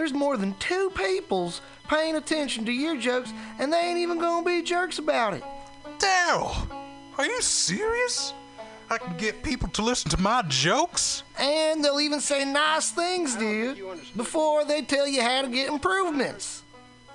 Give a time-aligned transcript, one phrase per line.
[0.00, 4.46] There's more than two peoples paying attention to your jokes, and they ain't even gonna
[4.46, 5.42] be jerks about it.
[5.98, 6.66] Daryl,
[7.18, 8.32] are you serious?
[8.88, 11.22] I can get people to listen to my jokes?
[11.38, 15.68] And they'll even say nice things to you before they tell you how to get
[15.68, 16.62] improvements.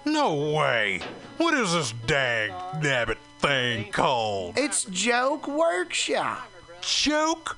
[0.06, 1.02] No way.
[1.38, 2.52] What is this dag
[2.84, 4.60] nabbit thing called?
[4.60, 6.48] It's Joke Workshop.
[6.82, 7.58] Joke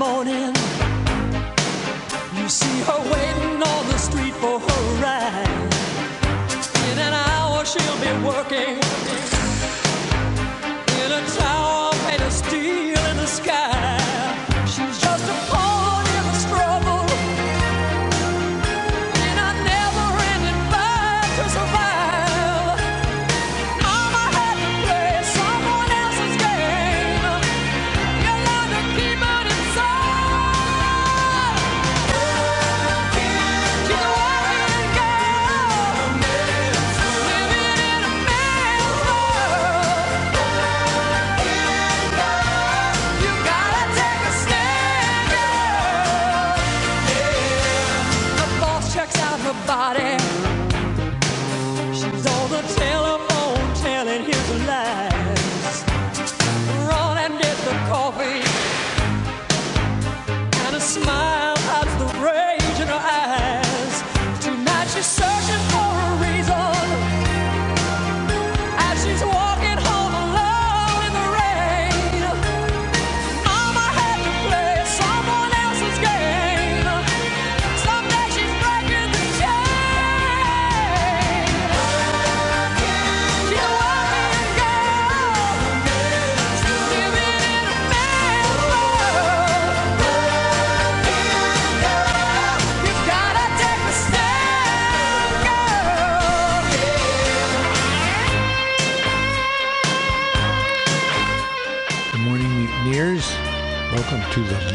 [0.00, 0.59] Morning,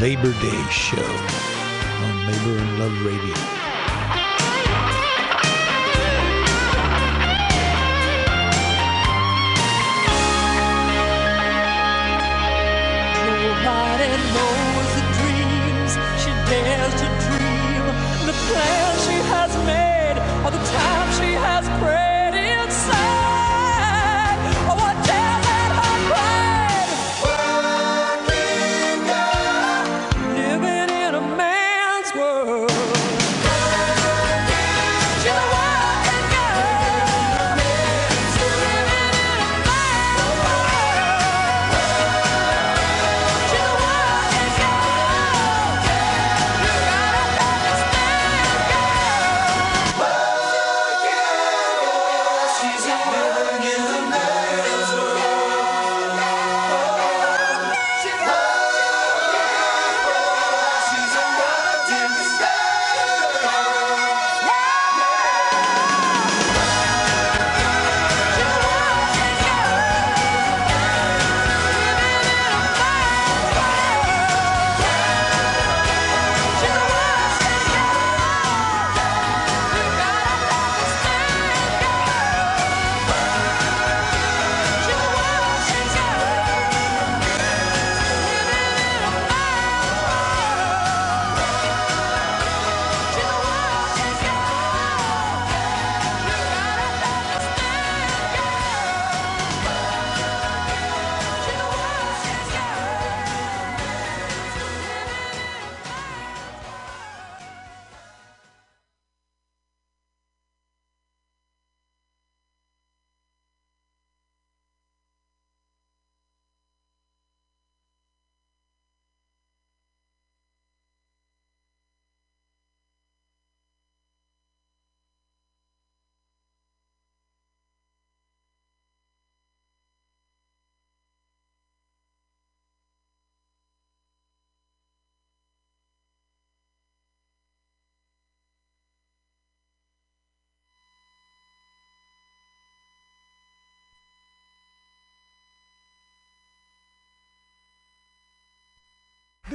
[0.01, 3.35] Labor Day Show on Labor and Love Radio.
[13.23, 15.91] Nobody knows the dreams
[16.21, 17.83] she dares to dream,
[18.27, 21.34] the plans she has made, or the time she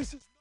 [0.01, 0.40] This is.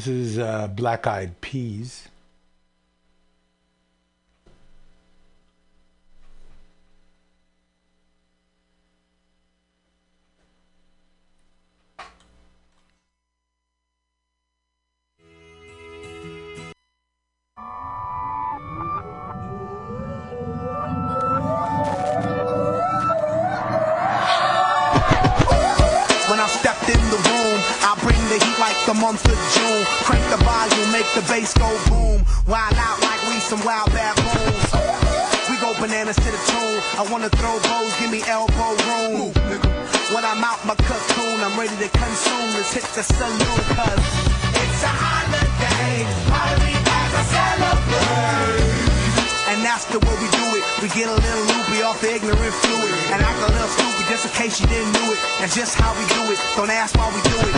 [0.00, 2.08] This is uh, Black Eyed Peas.
[37.00, 39.32] I wanna throw bows, give me elbow room.
[40.12, 42.52] When I'm out my cocoon, I'm ready to consume.
[42.52, 44.04] Let's hit the saloon, cuz
[44.52, 46.04] it's a holiday.
[46.28, 48.84] Party guys, I celebrate.
[49.48, 50.64] And that's the way we do it.
[50.84, 52.92] We get a little loopy off the ignorant fluid.
[53.16, 55.18] And act a little stupid just in case you didn't do it.
[55.40, 56.38] That's just how we do it.
[56.52, 57.56] Don't ask why we do it.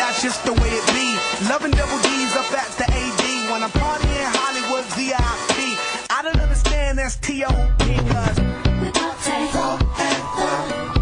[0.00, 1.20] That's just the way it be.
[1.52, 3.24] Loving double D's up at the AD.
[3.52, 6.01] When I'm partying Hollywood VIP.
[6.22, 7.96] I don't understand that's T.O.P.
[7.96, 10.54] because we don't take forever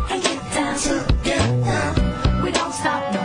[0.09, 2.43] and get down together.
[2.43, 3.20] We don't stop.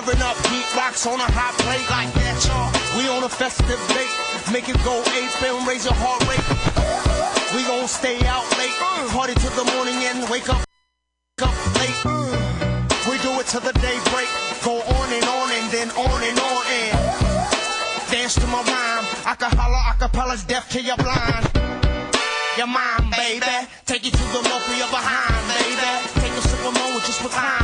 [0.00, 2.72] Serving up meat rocks on a hot plate like that, y'all.
[2.96, 4.08] We on a festive date.
[4.48, 6.40] Make it go eight, film, raise your heart rate.
[7.52, 8.72] We gon' stay out late.
[9.12, 10.64] Party till the morning and wake up,
[11.44, 12.00] up late.
[13.12, 14.30] We do it till the day break,
[14.64, 16.96] Go on and on and then on and on and
[18.08, 19.04] dance to my rhyme.
[19.28, 21.44] I can holler acapellas deaf to your blind.
[22.56, 23.68] Your mind, baby.
[23.84, 25.92] Take you to the mopey of behind, baby.
[26.24, 27.59] Take a sip of more, just recline.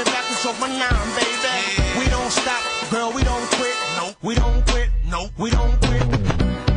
[0.00, 1.98] Cock me back and show my nine, baby.
[1.98, 3.74] We don't stop, girl, we don't quit.
[3.96, 4.16] Nope.
[4.22, 4.88] We don't quit.
[5.10, 5.30] Nope.
[5.38, 6.02] We don't quit.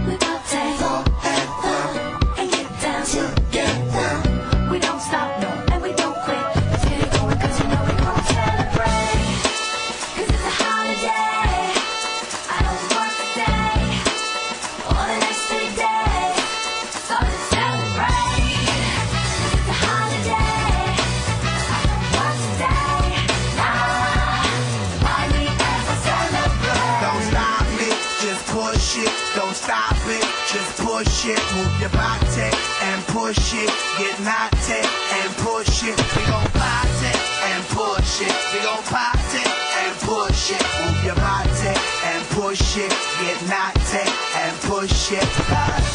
[0.08, 4.70] We gon' take forever and get down together.
[4.72, 5.43] We don't stop,
[31.04, 31.40] push it.
[31.56, 32.50] Move your body
[32.82, 33.72] and push it.
[33.98, 34.80] Get naughty
[35.20, 35.98] and push it.
[36.16, 37.12] We gon' party
[37.50, 38.36] and push it.
[38.54, 39.44] We gon' party
[39.84, 40.64] and push it.
[40.80, 41.74] Move your body
[42.10, 42.92] and push it.
[43.20, 44.04] Get naughty
[44.42, 45.28] and push it.
[45.48, 45.88] 'Cause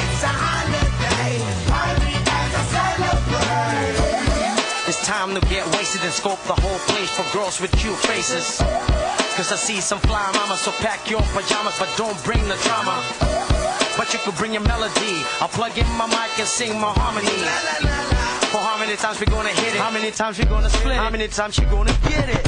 [0.00, 1.34] it's a holiday.
[1.66, 3.98] Party and celebrate.
[4.86, 8.62] It's time to get wasted and scope the whole place for girls with cute faces.
[9.36, 13.02] Cause I see some fly mamas, so pack your pajamas, but don't bring the drama.
[13.96, 15.24] But you could bring your melody.
[15.40, 17.28] I'll plug in my mic and sing my harmony.
[18.48, 19.80] For how many times we gonna hit it?
[19.80, 20.98] How many times we gonna split it?
[20.98, 22.42] How many times you gonna get it?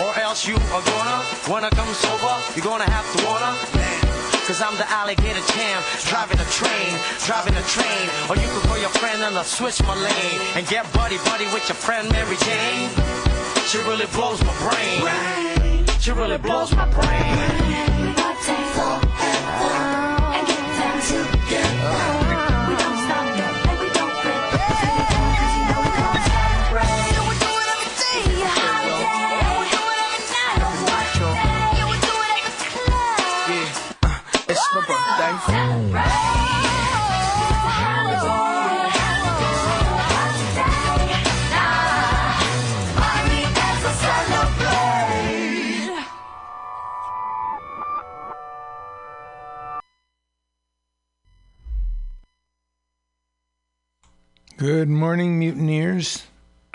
[0.00, 2.34] Or else you are gonna wanna come sober.
[2.54, 3.52] You're gonna have to wanna.
[4.46, 6.92] Cause I'm the alligator champ, driving a train,
[7.24, 8.06] driving a train.
[8.28, 11.44] Or you could call your friend and I'll switch my lane and get buddy buddy
[11.54, 12.90] with your friend Mary Jane.
[13.68, 15.86] She really blows my brain.
[16.00, 17.89] She really blows my brain.
[54.60, 56.24] Good morning, mutineers.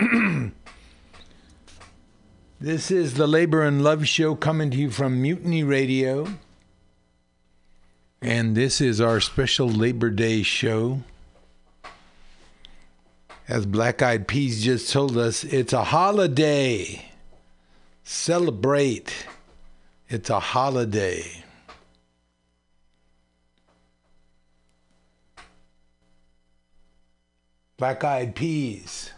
[2.60, 6.26] this is the Labor and Love Show coming to you from Mutiny Radio.
[8.20, 11.04] And this is our special Labor Day show.
[13.46, 17.12] As Black Eyed Peas just told us, it's a holiday.
[18.02, 19.14] Celebrate.
[20.08, 21.44] It's a holiday.
[27.78, 29.12] Black Eyed Peas.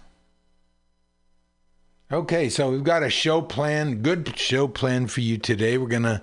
[2.10, 5.78] Okay, so we've got a show plan, good show plan for you today.
[5.78, 6.22] We're going to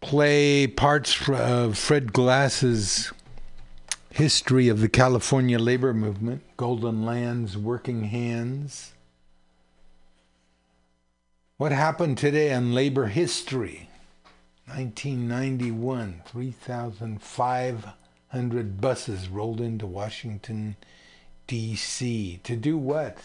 [0.00, 3.10] play parts of uh, Fred Glass's
[4.10, 8.92] history of the California labor movement, Golden Lands, Working Hands.
[11.56, 13.88] What happened today in labor history?
[14.66, 18.05] 1991, 3,500
[18.80, 20.76] buses rolled into Washington,
[21.46, 22.40] D.C.
[22.42, 23.18] To do what?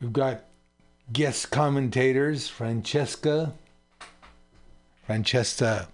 [0.00, 0.44] We've got
[1.12, 3.54] guest commentators Francesca,
[5.08, 5.88] Franchesca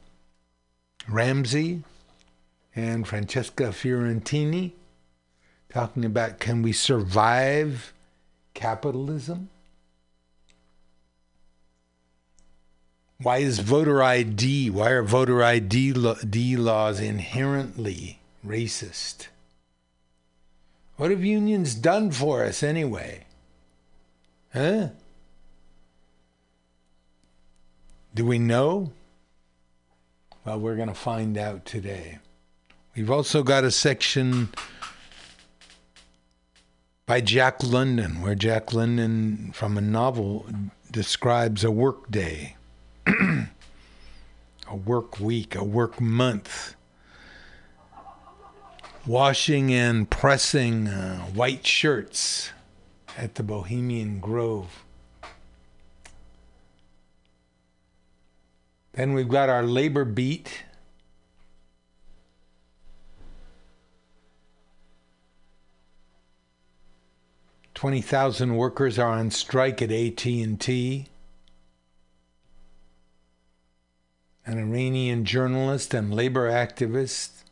[1.08, 1.82] Ramsey,
[2.74, 4.72] and Francesca Fiorentini
[5.68, 7.92] talking about can we survive
[8.54, 9.48] capitalism?
[13.22, 19.28] Why is voter ID, why are voter ID lo- D laws inherently racist?
[20.96, 23.26] What have unions done for us anyway?
[24.54, 24.88] Huh?
[28.14, 28.92] Do we know?
[30.44, 32.18] Well, we're going to find out today.
[32.96, 34.48] We've also got a section
[37.04, 40.46] by Jack London, where Jack London, from a novel,
[40.90, 42.56] describes a work day,
[43.06, 46.76] a work week, a work month.
[49.06, 52.50] Washing and pressing uh, white shirts
[53.16, 54.84] at the Bohemian Grove.
[58.92, 60.64] Then we've got our labor beat.
[67.72, 71.06] Twenty thousand workers are on strike at AT and T.
[74.46, 77.42] An Iranian journalist and labor activist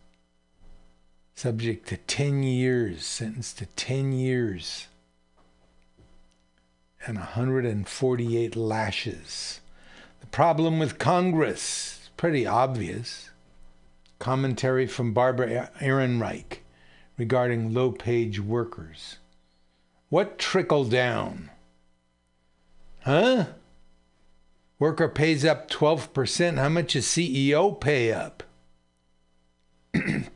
[1.35, 4.89] subject to 10 years, sentenced to 10 years
[7.07, 9.61] and 148 lashes.
[10.21, 13.31] The problem with Congress is pretty obvious.
[14.19, 16.59] Commentary from Barbara Ehrenreich
[17.17, 19.19] regarding low page workers.
[20.09, 21.51] What trickle down?
[23.01, 23.47] Huh?
[24.79, 26.59] Worker pays up 12%.
[26.59, 28.45] How much does CEO pay up?
[29.95, 30.29] and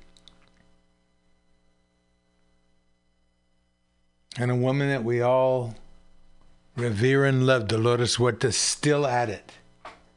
[4.38, 5.74] a woman that we all
[6.76, 9.52] revere and love, Dolores Huerta, still at it,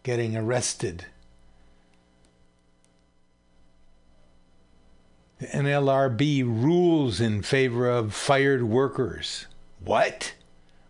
[0.02, 1.06] getting arrested.
[5.38, 9.46] The NLRB rules in favor of fired workers.
[9.84, 10.34] What?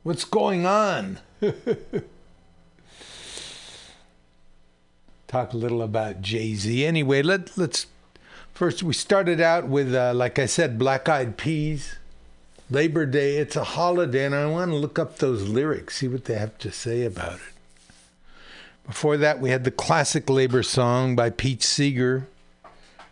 [0.03, 1.17] What's going on?
[5.27, 6.85] Talk a little about Jay Z.
[6.85, 7.87] Anyway, let, let's
[8.53, 11.95] first, we started out with, uh, like I said, Black Eyed Peas.
[12.69, 16.25] Labor Day, it's a holiday, and I want to look up those lyrics, see what
[16.25, 17.53] they have to say about it.
[18.87, 22.27] Before that, we had the classic labor song by Pete Seeger,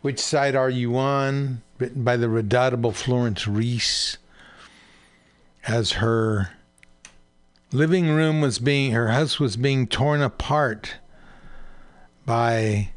[0.02, 1.62] Which Side Are You On?
[1.78, 4.18] written by the redoubtable Florence Reese.
[5.68, 6.52] As her
[7.72, 10.96] living room was being, her house was being torn apart
[12.26, 12.90] by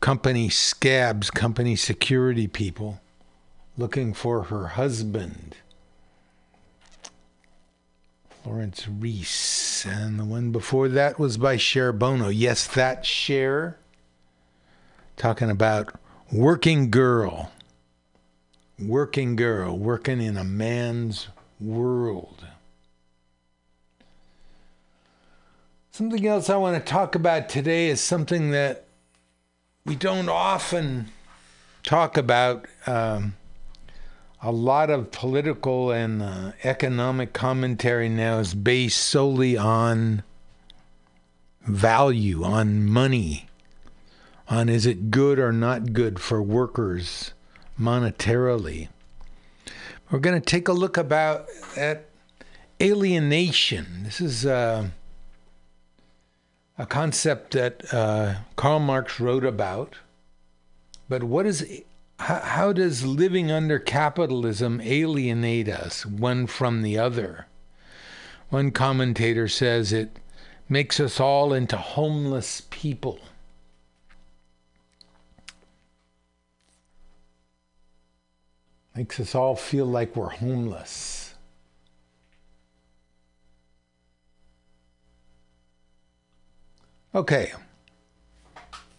[0.00, 3.00] company scabs, company security people
[3.76, 5.56] looking for her husband.
[8.42, 9.84] Florence Reese.
[9.84, 12.28] And the one before that was by Cher Bono.
[12.28, 13.78] Yes, that Cher.
[15.16, 15.94] Talking about
[16.32, 17.52] working girl.
[18.78, 21.28] Working girl, working in a man's
[21.60, 22.39] world.
[26.00, 28.86] Something else I want to talk about today is something that
[29.84, 31.08] we don't often
[31.82, 32.64] talk about.
[32.86, 33.34] Um,
[34.42, 40.22] a lot of political and uh, economic commentary now is based solely on
[41.66, 43.50] value, on money,
[44.48, 47.34] on is it good or not good for workers
[47.78, 48.88] monetarily.
[50.10, 51.44] We're going to take a look about
[51.76, 52.06] at
[52.80, 54.04] alienation.
[54.04, 54.88] This is uh,
[56.80, 59.96] a concept that uh, Karl Marx wrote about.
[61.10, 61.82] But what is
[62.18, 67.46] how, how does living under capitalism alienate us one from the other?
[68.48, 70.18] One commentator says it
[70.70, 73.20] makes us all into homeless people.
[78.96, 81.19] Makes us all feel like we're homeless.
[87.14, 87.52] Okay.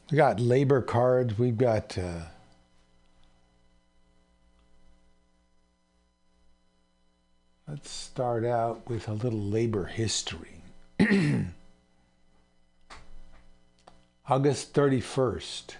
[0.09, 1.37] We got labor cards.
[1.37, 1.97] We've got.
[1.97, 2.21] Uh,
[7.71, 10.61] Let's start out with a little labor history.
[14.27, 15.75] August 31st.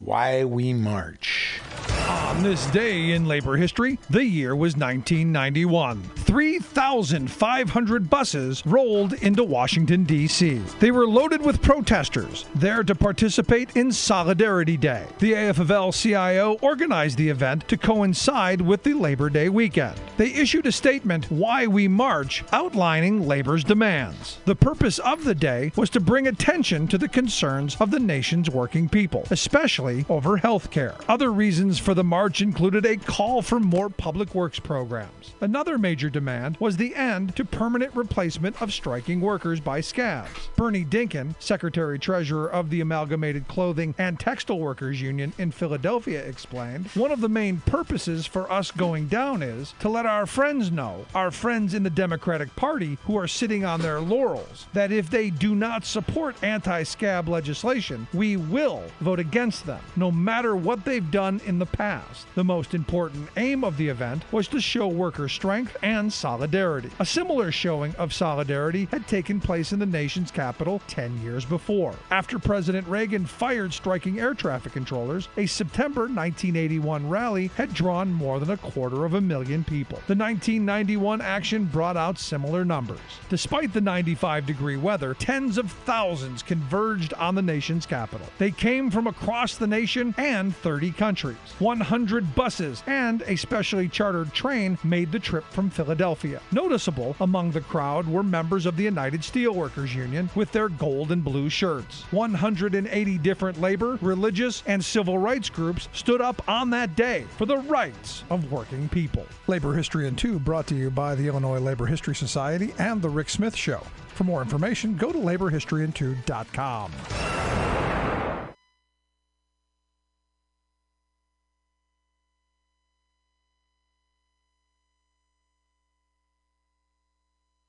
[0.00, 1.60] Why we march.
[2.08, 6.02] On this day in labor history, the year was 1991.
[6.26, 10.60] 3,500 buses rolled into Washington, D.C.
[10.80, 15.06] They were loaded with protesters, there to participate in Solidarity Day.
[15.20, 20.00] The AFL CIO organized the event to coincide with the Labor Day weekend.
[20.16, 24.38] They issued a statement, Why We March, outlining labor's demands.
[24.46, 28.50] The purpose of the day was to bring attention to the concerns of the nation's
[28.50, 30.96] working people, especially over health care.
[31.08, 35.34] Other reasons for the march included a call for more public works programs.
[35.40, 40.48] Another major demand was the end to permanent replacement of striking workers by scabs.
[40.56, 46.86] Bernie Dinkin, Secretary Treasurer of the Amalgamated Clothing and Textile Workers Union in Philadelphia, explained
[46.94, 51.04] One of the main purposes for us going down is to let our friends know,
[51.14, 55.28] our friends in the Democratic Party who are sitting on their laurels, that if they
[55.28, 61.10] do not support anti scab legislation, we will vote against them, no matter what they've
[61.10, 62.26] done in the past.
[62.34, 66.90] The most important aim of the event was to show worker strength and solidarity.
[66.98, 71.94] A similar showing of solidarity had taken place in the nation's capital 10 years before.
[72.10, 78.38] After President Reagan fired striking air traffic controllers, a September 1981 rally had drawn more
[78.38, 79.96] than a quarter of a million people.
[80.06, 83.00] The 1991 action brought out similar numbers.
[83.28, 88.26] Despite the 95 degree weather, tens of thousands converged on the nation's capital.
[88.38, 91.36] They came from across the nation and 30 countries.
[91.58, 95.95] 100 buses and a specially chartered train made the trip from Philadelphia.
[95.96, 96.42] Philadelphia.
[96.52, 101.24] Noticeable among the crowd were members of the United Steelworkers Union with their gold and
[101.24, 102.02] blue shirts.
[102.10, 107.56] 180 different labor, religious, and civil rights groups stood up on that day for the
[107.56, 109.24] rights of working people.
[109.46, 113.08] Labor History in 2 brought to you by the Illinois Labor History Society and The
[113.08, 113.80] Rick Smith Show.
[114.08, 116.92] For more information, go to laborhistoryin2.com.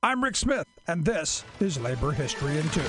[0.08, 2.80] I'm Rick Smith, and this is Labor History in Two.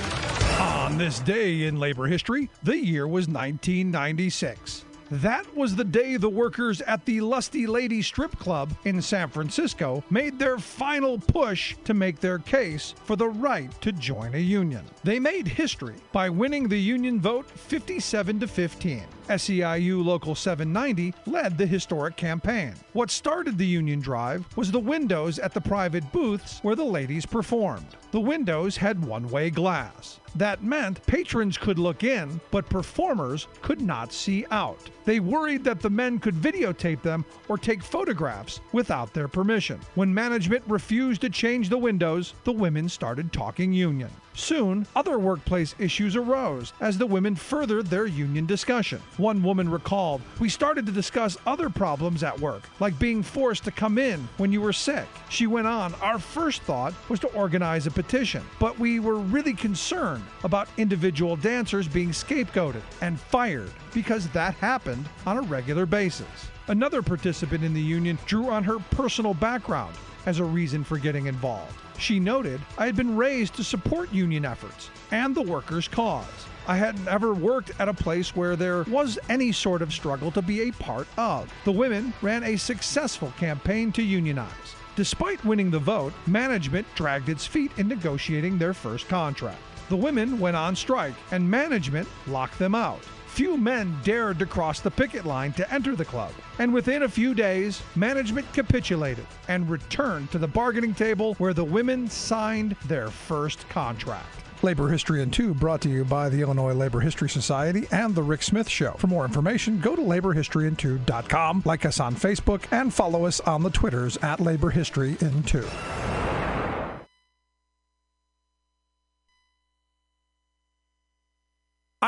[0.57, 4.85] On this day in labor history, the year was 1996.
[5.11, 10.01] That was the day the workers at the Lusty Lady Strip Club in San Francisco
[10.09, 14.85] made their final push to make their case for the right to join a union.
[15.03, 19.03] They made history by winning the union vote 57 to 15.
[19.29, 22.73] SEIU Local 790 led the historic campaign.
[22.93, 27.25] What started the union drive was the windows at the private booths where the ladies
[27.25, 27.95] performed.
[28.11, 30.19] The windows had one way glass.
[30.35, 34.89] That meant patrons could look in, but performers could not see out.
[35.05, 39.79] They worried that the men could videotape them or take photographs without their permission.
[39.95, 44.09] When management refused to change the windows, the women started talking union.
[44.33, 49.01] Soon, other workplace issues arose as the women furthered their union discussion.
[49.17, 53.71] One woman recalled, We started to discuss other problems at work, like being forced to
[53.71, 55.07] come in when you were sick.
[55.29, 59.53] She went on, Our first thought was to organize a petition, but we were really
[59.53, 66.27] concerned about individual dancers being scapegoated and fired because that happened on a regular basis.
[66.67, 71.25] Another participant in the union drew on her personal background as a reason for getting
[71.25, 71.75] involved.
[71.99, 76.25] She noted, I had been raised to support union efforts and the workers' cause.
[76.65, 80.41] I hadn't ever worked at a place where there was any sort of struggle to
[80.41, 81.51] be a part of.
[81.65, 84.75] The women ran a successful campaign to unionize.
[84.95, 89.59] Despite winning the vote, management dragged its feet in negotiating their first contract.
[89.89, 93.03] The women went on strike, and management locked them out.
[93.39, 97.07] Few men dared to cross the picket line to enter the club, and within a
[97.07, 103.07] few days, management capitulated and returned to the bargaining table where the women signed their
[103.07, 104.27] first contract.
[104.61, 108.23] Labor History in 2 brought to you by the Illinois Labor History Society and The
[108.23, 108.95] Rick Smith Show.
[108.97, 113.69] For more information, go to laborhistoryin2.com, like us on Facebook, and follow us on the
[113.69, 115.65] Twitters at Labor History in 2.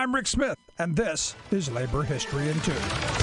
[0.01, 2.71] I'm Rick Smith, and this is Labor History in 2.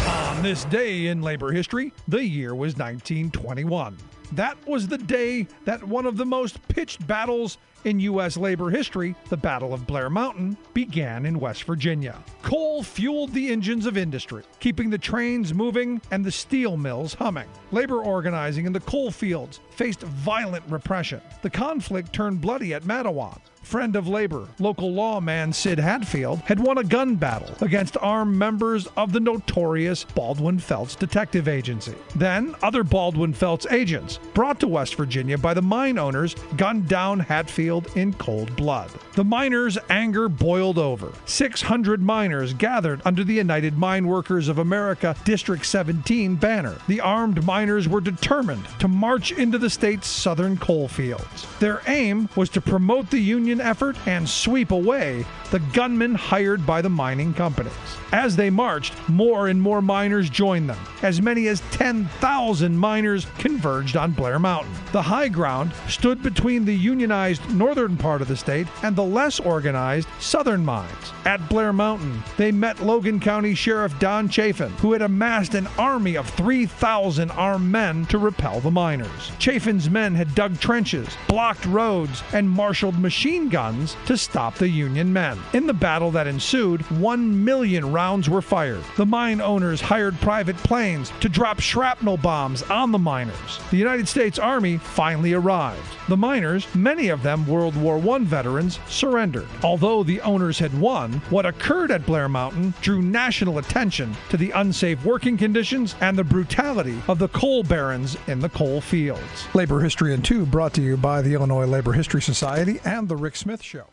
[0.07, 3.97] On this day in labor history, the year was 1921.
[4.31, 8.37] That was the day that one of the most pitched battles in U.S.
[8.37, 12.23] labor history, the Battle of Blair Mountain, began in West Virginia.
[12.43, 17.49] Coal fueled the engines of industry, keeping the trains moving and the steel mills humming.
[17.73, 21.21] Labor organizing in the coal fields faced violent repression.
[21.43, 23.41] The conflict turned bloody at Matewan.
[23.69, 28.87] Friend of labor, local lawman Sid Hatfield, had won a gun battle against armed members
[28.97, 31.95] of the notorious Baldwin Felts Detective Agency.
[32.17, 37.21] Then, other Baldwin Felts agents, brought to West Virginia by the mine owners, gunned down
[37.21, 38.91] Hatfield in cold blood.
[39.17, 41.13] The miners' anger boiled over.
[41.27, 46.79] 600 miners gathered under the United Mine Workers of America District 17 banner.
[46.87, 51.47] The armed miners were determined to march into the state's southern coal fields.
[51.59, 56.83] Their aim was to promote the Union effort and sweep away the gunmen hired by
[56.83, 57.73] the mining companies.
[58.13, 60.79] As they marched, more and more miners joined them.
[61.03, 64.73] As many as 10,000 miners converged on Blair Mountain.
[64.93, 69.41] The high ground stood between the unionized northern part of the state and the less
[69.41, 71.13] organized southern mines.
[71.25, 76.17] At Blair Mountain, they met Logan County Sheriff Don Chafin, who had amassed an army
[76.17, 79.33] of 3,000 armed men to repel the miners.
[79.39, 85.13] Chafin's men had dug trenches, blocked roads, and marshaled machine guns to stop the Union
[85.13, 85.39] men.
[85.53, 88.83] In the battle that ensued, one million rounds were fired.
[88.97, 93.61] The mine owners hired private planes to drop shrapnel bombs on the miners.
[93.71, 95.83] The United States Army finally arrived.
[96.09, 99.47] The miners, many of them World War I veterans, surrendered.
[99.63, 104.51] Although the owners had won, what occurred at Blair Mountain drew national attention to the
[104.53, 109.23] unsafe working conditions and the brutality of the coal barons in the coal fields.
[109.55, 113.17] Labor History in 2 brought to you by the Illinois Labor History Society and The
[113.17, 113.85] Rick Smith Show.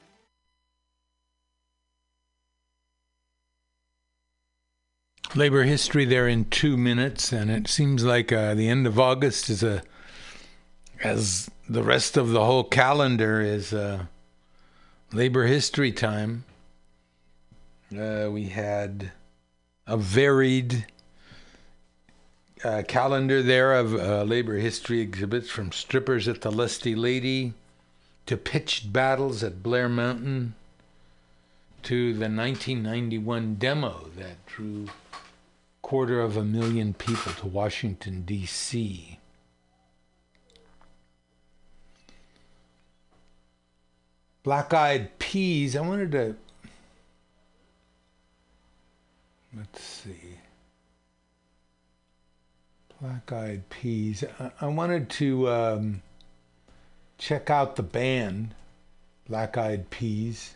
[5.35, 9.51] Labor history there in two minutes, and it seems like uh, the end of August
[9.51, 9.83] is a,
[11.03, 14.05] as the rest of the whole calendar is uh,
[15.13, 16.43] labor history time.
[17.95, 19.11] Uh, we had
[19.85, 20.87] a varied
[22.63, 27.53] uh, calendar there of uh, labor history exhibits from strippers at the Lusty Lady
[28.25, 30.55] to pitched battles at Blair Mountain
[31.83, 34.87] to the 1991 demo that drew
[35.81, 39.19] quarter of a million people to Washington D.C.
[44.41, 45.75] Black Eyed Peas.
[45.75, 46.35] I wanted to.
[49.55, 50.39] Let's see.
[52.99, 54.23] Black Eyed Peas.
[54.39, 56.01] I, I wanted to um,
[57.17, 58.53] check out the band,
[59.27, 60.55] Black Eyed Peas,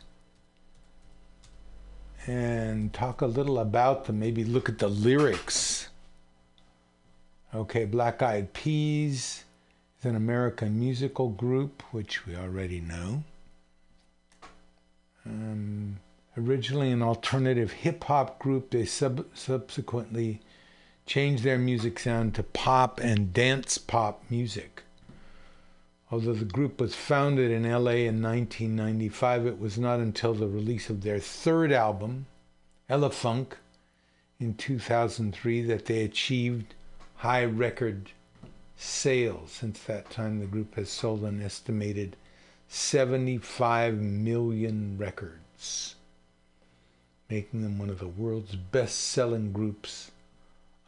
[2.27, 4.19] and talk a little about them.
[4.19, 5.89] Maybe look at the lyrics.
[7.53, 9.43] Okay, Black Eyed Peas
[9.99, 13.23] is an American musical group, which we already know.
[15.25, 15.99] Um,
[16.37, 20.41] originally an alternative hip hop group, they sub- subsequently
[21.05, 24.83] changed their music sound to pop and dance pop music.
[26.11, 30.89] Although the group was founded in LA in 1995, it was not until the release
[30.89, 32.25] of their third album,
[32.89, 33.53] Elephunk,
[34.39, 36.73] in 2003 that they achieved
[37.17, 38.09] high record
[38.75, 39.51] sales.
[39.51, 42.15] Since that time, the group has sold an estimated
[42.69, 45.93] 75 million records,
[47.29, 50.09] making them one of the world's best selling groups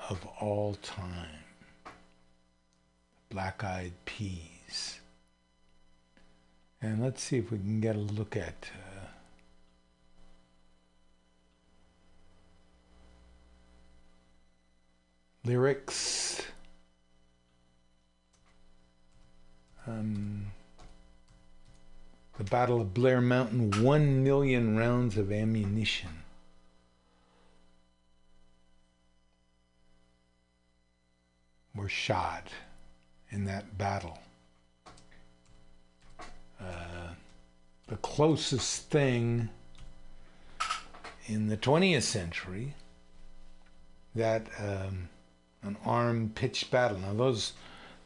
[0.10, 1.44] of all time.
[3.30, 5.01] Black Eyed Peas.
[6.82, 8.72] And let's see if we can get a look at.
[8.74, 9.06] Uh,
[15.46, 16.42] lyrics.
[19.86, 20.48] Um,
[22.38, 26.10] the Battle of Blair Mountain, one million rounds of ammunition.
[31.76, 32.48] Were shot
[33.30, 34.20] in that battle.
[36.62, 37.14] Uh,
[37.88, 39.50] the closest thing
[41.26, 42.76] in the 20th century
[44.16, 45.10] that um,
[45.64, 47.00] an armed pitched battle.
[47.00, 47.54] Now those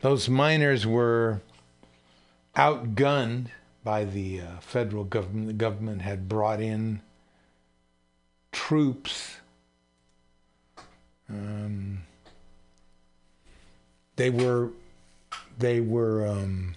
[0.02, 1.42] those miners were
[2.56, 3.48] outgunned
[3.84, 5.48] by the uh, federal government.
[5.48, 7.02] The government had brought in
[8.52, 9.38] troops.
[11.30, 12.04] Um,
[14.16, 14.70] they were
[15.58, 16.76] they were um,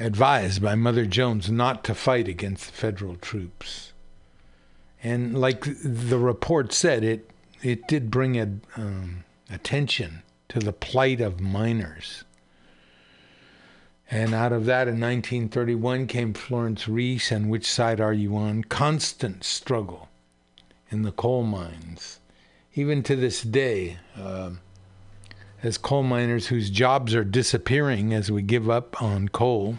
[0.00, 3.92] advised by Mother Jones not to fight against federal troops.
[5.02, 7.30] And like the report said, it
[7.62, 12.24] it did bring a, um, attention to the plight of miners.
[14.10, 18.64] And out of that, in 1931, came Florence Reese and Which Side Are You On?
[18.64, 20.08] Constant struggle
[20.90, 22.18] in the coal mines.
[22.74, 24.50] Even to this day, uh,
[25.62, 29.78] as coal miners whose jobs are disappearing as we give up on coal,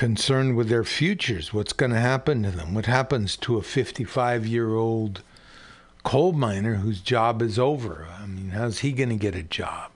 [0.00, 4.46] concerned with their futures, what's going to happen to them, what happens to a 55
[4.46, 5.20] year old
[6.04, 8.08] coal miner whose job is over.
[8.18, 9.90] I mean, how's he going to get a job?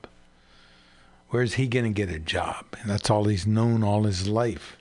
[1.30, 2.66] Where's he going to get a job?
[2.78, 4.76] And that's all he's known all his life.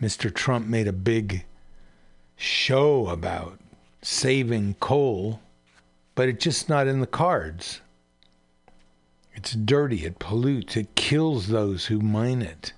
[0.00, 0.32] Mr.
[0.32, 1.44] Trump made a big
[2.36, 3.58] show about
[4.00, 5.40] saving coal,
[6.14, 7.80] but it's just not in the cards.
[9.34, 12.72] It's dirty, it pollutes, it kills those who mine it.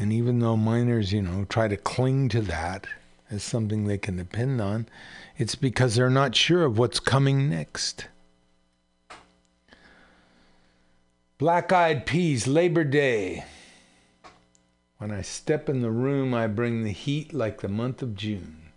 [0.00, 2.86] And even though miners, you know, try to cling to that
[3.30, 4.86] as something they can depend on,
[5.36, 8.06] it's because they're not sure of what's coming next.
[11.36, 13.44] Black Eyed Peas, Labor Day.
[14.96, 18.72] When I step in the room, I bring the heat like the month of June.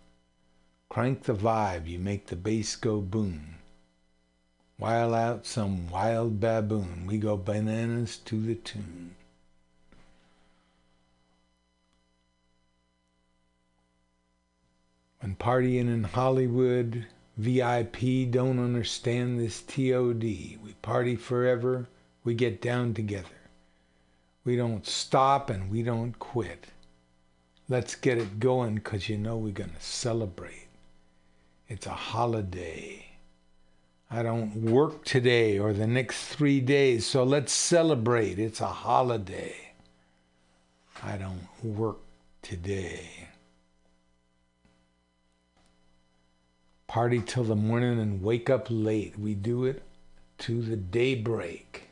[0.89, 3.55] Crank the vibe, you make the bass go boom.
[4.75, 9.15] While out some wild baboon, we go bananas to the tune.
[15.23, 17.05] When partying in Hollywood,
[17.37, 20.21] VIP don't understand this TOD.
[20.21, 21.87] We party forever,
[22.25, 23.29] we get down together.
[24.43, 26.67] We don't stop and we don't quit.
[27.69, 30.67] Let's get it going because you know we're going to celebrate.
[31.69, 33.05] It's a holiday.
[34.11, 38.39] I don't work today or the next three days, so let's celebrate.
[38.39, 39.55] It's a holiday.
[41.01, 41.99] I don't work
[42.41, 43.22] today.
[46.93, 49.17] Party till the morning and wake up late.
[49.17, 49.81] We do it
[50.37, 51.89] to the daybreak.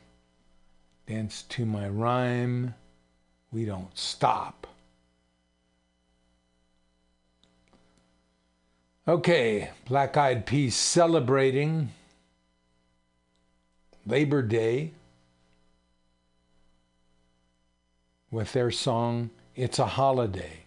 [1.08, 2.76] Dance to my rhyme.
[3.50, 4.68] We don't stop.
[9.08, 11.88] Okay, Black Eyed Peas celebrating
[14.06, 14.92] Labor Day
[18.30, 20.61] with their song It's a Holiday.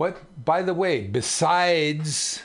[0.00, 2.40] What by the way, besides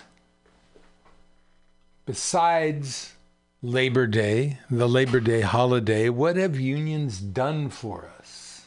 [2.06, 3.14] besides
[3.62, 8.66] Labor Day, the Labor Day holiday, what have unions done for us?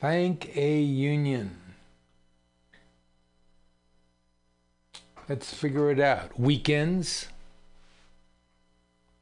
[0.00, 1.56] Thank a union.
[5.28, 6.40] Let's figure it out.
[6.40, 7.28] Weekends,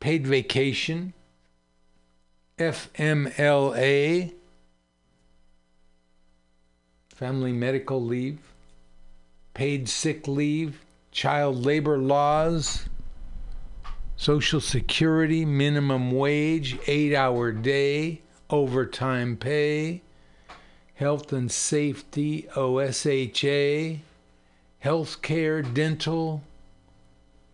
[0.00, 1.12] paid vacation,
[2.58, 4.32] FMLA,
[7.18, 8.38] family medical leave,
[9.52, 12.84] paid sick leave, child labor laws,
[14.16, 20.00] Social Security, minimum wage, eight hour day, overtime pay,
[20.94, 23.98] health and safety, OSHA,
[24.84, 26.44] healthcare, dental,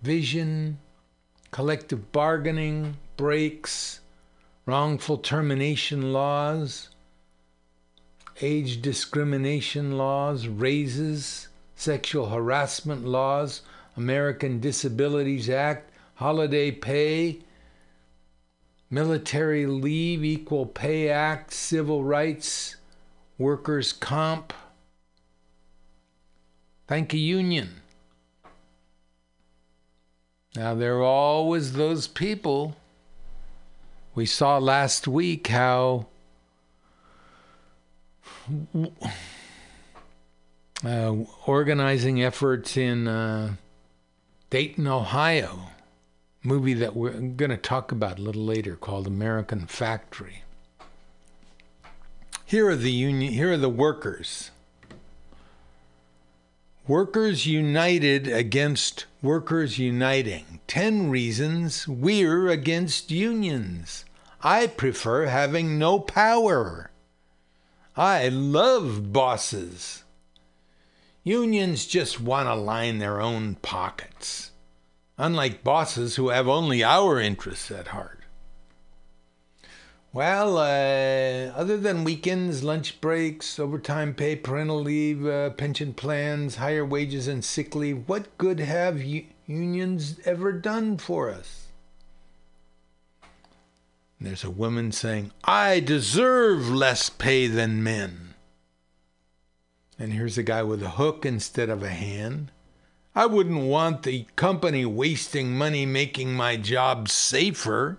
[0.03, 0.79] vision,
[1.53, 4.01] collective bargaining, breaks,
[4.67, 6.91] wrongful termination laws,
[8.41, 13.63] age discrimination laws, raises, sexual harassment laws,
[13.97, 17.41] American Disabilities Act, holiday pay,
[18.91, 22.77] military leave, Equal Pay Act, civil rights,
[23.39, 24.53] workers' comp.
[26.87, 27.81] Thank a union.
[30.55, 32.77] Now, there are always those people.
[34.15, 36.07] We saw last week how
[40.85, 41.15] uh,
[41.47, 43.55] organizing efforts in uh,
[44.51, 45.69] Dayton, Ohio,
[46.43, 50.43] movie that we're going to talk about a little later called American Factory.
[52.45, 53.33] Here are the union.
[53.33, 54.51] Here are the workers.
[56.87, 60.61] Workers united against workers uniting.
[60.67, 64.05] 10 reasons we're against unions.
[64.43, 66.91] I prefer having no power.
[67.97, 70.03] I love bosses.
[71.23, 74.51] Unions just want to line their own pockets,
[75.17, 78.25] unlike bosses who have only our interests at heart.
[80.13, 86.85] Well, uh, other than weekends, lunch breaks, overtime pay, parental leave, uh, pension plans, higher
[86.85, 91.64] wages, and sick leave, what good have u- unions ever done for us?
[94.25, 98.33] And there's a woman saying, I deserve less pay than men.
[99.99, 102.51] And here's a guy with a hook instead of a hand.
[103.15, 107.99] I wouldn't want the company wasting money making my job safer.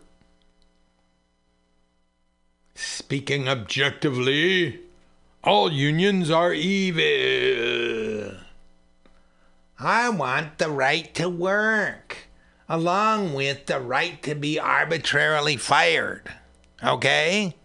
[2.73, 4.79] Speaking objectively,
[5.43, 8.37] all unions are evil.
[9.77, 12.24] I want the right to work,
[12.67, 16.31] along with the right to be arbitrarily fired.
[16.83, 17.55] Okay?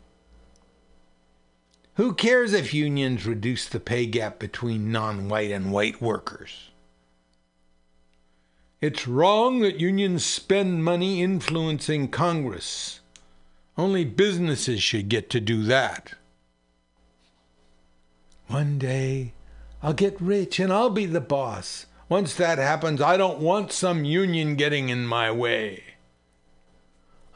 [1.94, 6.70] Who cares if unions reduce the pay gap between non white and white workers?
[8.80, 13.00] It's wrong that unions spend money influencing Congress.
[13.76, 16.14] Only businesses should get to do that.
[18.46, 19.34] One day,
[19.82, 21.86] I'll get rich and I'll be the boss.
[22.10, 25.84] Once that happens, I don't want some union getting in my way.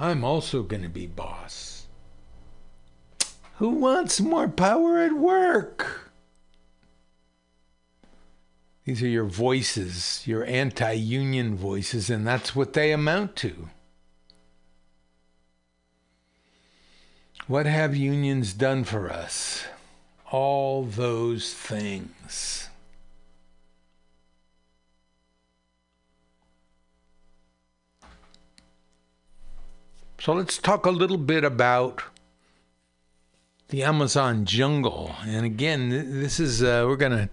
[0.00, 1.86] I'm also going to be boss.
[3.58, 6.10] Who wants more power at work?
[8.84, 13.68] These are your voices, your anti union voices, and that's what they amount to.
[17.46, 19.66] What have unions done for us?
[20.32, 22.70] All those things.
[30.24, 32.02] So let's talk a little bit about
[33.68, 35.14] the Amazon jungle.
[35.26, 37.28] And again, this is, uh, we're going to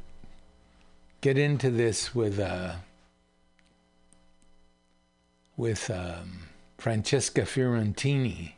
[1.22, 2.74] get into this with, uh,
[5.56, 8.56] with um, Francesca Fiorentini.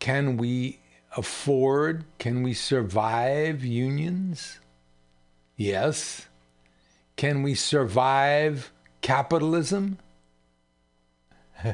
[0.00, 0.80] Can we
[1.16, 4.58] afford, can we survive unions?
[5.56, 6.26] Yes.
[7.14, 9.98] Can we survive capitalism?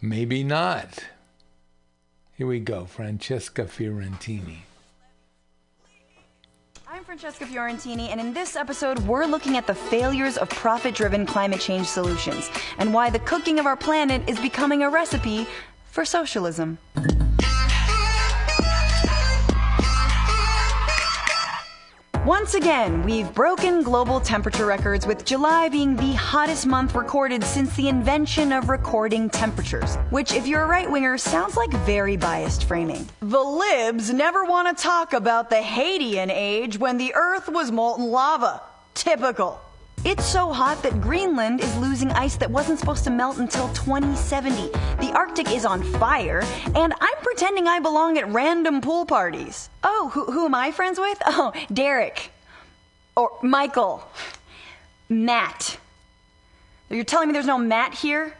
[0.00, 1.04] Maybe not.
[2.36, 4.58] Here we go, Francesca Fiorentini.
[6.86, 11.26] I'm Francesca Fiorentini, and in this episode, we're looking at the failures of profit driven
[11.26, 15.48] climate change solutions and why the cooking of our planet is becoming a recipe
[15.90, 16.78] for socialism.
[22.28, 27.74] Once again, we've broken global temperature records, with July being the hottest month recorded since
[27.74, 29.96] the invention of recording temperatures.
[30.10, 33.08] Which, if you're a right winger, sounds like very biased framing.
[33.20, 38.10] The libs never want to talk about the Hadean age when the Earth was molten
[38.10, 38.60] lava.
[38.92, 39.58] Typical.
[40.04, 44.68] It's so hot that Greenland is losing ice that wasn't supposed to melt until 2070.
[45.00, 46.42] The Arctic is on fire,
[46.74, 49.68] and I'm pretending I belong at random pool parties.
[49.82, 51.18] Oh, who, who am I friends with?
[51.26, 52.30] Oh, Derek.
[53.16, 54.02] Or Michael.
[55.08, 55.78] Matt.
[56.90, 58.34] You're telling me there's no Matt here?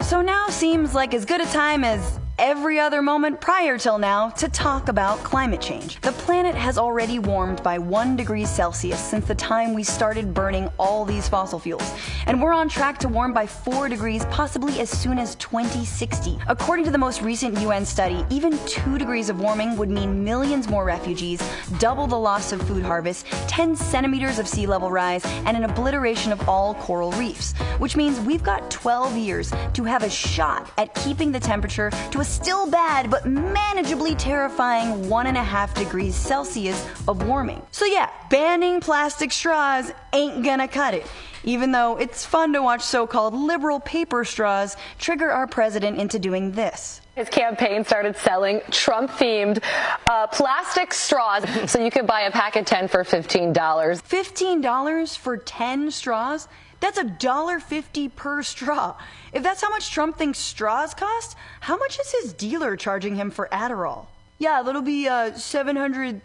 [0.00, 4.28] So now seems like as good a time as every other moment prior till now
[4.28, 6.00] to talk about climate change.
[6.00, 10.68] The planet has already warmed by 1 degree Celsius since the time we started burning
[10.76, 11.88] all these fossil fuels,
[12.26, 16.36] and we're on track to warm by 4 degrees possibly as soon as 2060.
[16.48, 20.68] According to the most recent UN study, even 2 degrees of warming would mean millions
[20.68, 21.40] more refugees,
[21.78, 26.32] double the loss of food harvests, 10 centimeters of sea level rise, and an obliteration
[26.32, 30.92] of all coral reefs, which means we've got 12 years to have a shot at
[30.96, 37.62] keeping the temperature to a still bad but manageably terrifying 1.5 degrees Celsius of warming.
[37.70, 41.06] So, yeah, banning plastic straws ain't gonna cut it.
[41.44, 46.18] Even though it's fun to watch so called liberal paper straws trigger our president into
[46.18, 47.00] doing this.
[47.14, 49.62] His campaign started selling Trump themed
[50.06, 51.44] uh, plastic straws.
[51.70, 53.52] so you could buy a pack of 10 for $15.
[53.52, 56.48] $15 for 10 straws?
[56.82, 58.96] That's a dollar fifty per straw.
[59.32, 63.30] If that's how much Trump thinks straws cost, how much is his dealer charging him
[63.30, 64.06] for Adderall?
[64.38, 66.20] Yeah, that'll be uh, seven hundred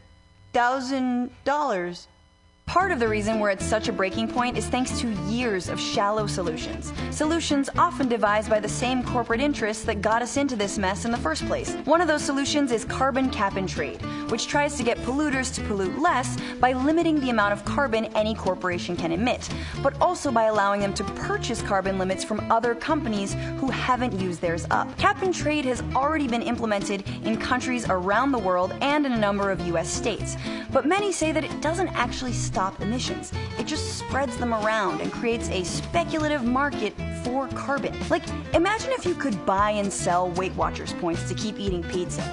[0.53, 2.07] thousand dollars.
[2.68, 5.80] Part of the reason we're at such a breaking point is thanks to years of
[5.80, 6.91] shallow solutions.
[7.11, 11.11] Solutions often devised by the same corporate interests that got us into this mess in
[11.11, 11.74] the first place.
[11.86, 15.61] One of those solutions is carbon cap and trade, which tries to get polluters to
[15.61, 19.49] pollute less by limiting the amount of carbon any corporation can emit,
[19.82, 24.41] but also by allowing them to purchase carbon limits from other companies who haven't used
[24.41, 24.95] theirs up.
[24.97, 29.18] Cap and trade has already been implemented in countries around the world and in a
[29.18, 30.36] number of US states,
[30.74, 33.31] but many say that it doesn't actually stop emissions.
[33.59, 36.93] It just spreads them around and creates a speculative market
[37.23, 37.95] for carbon.
[38.09, 42.23] Like, imagine if you could buy and sell Weight Watchers points to keep eating pizza.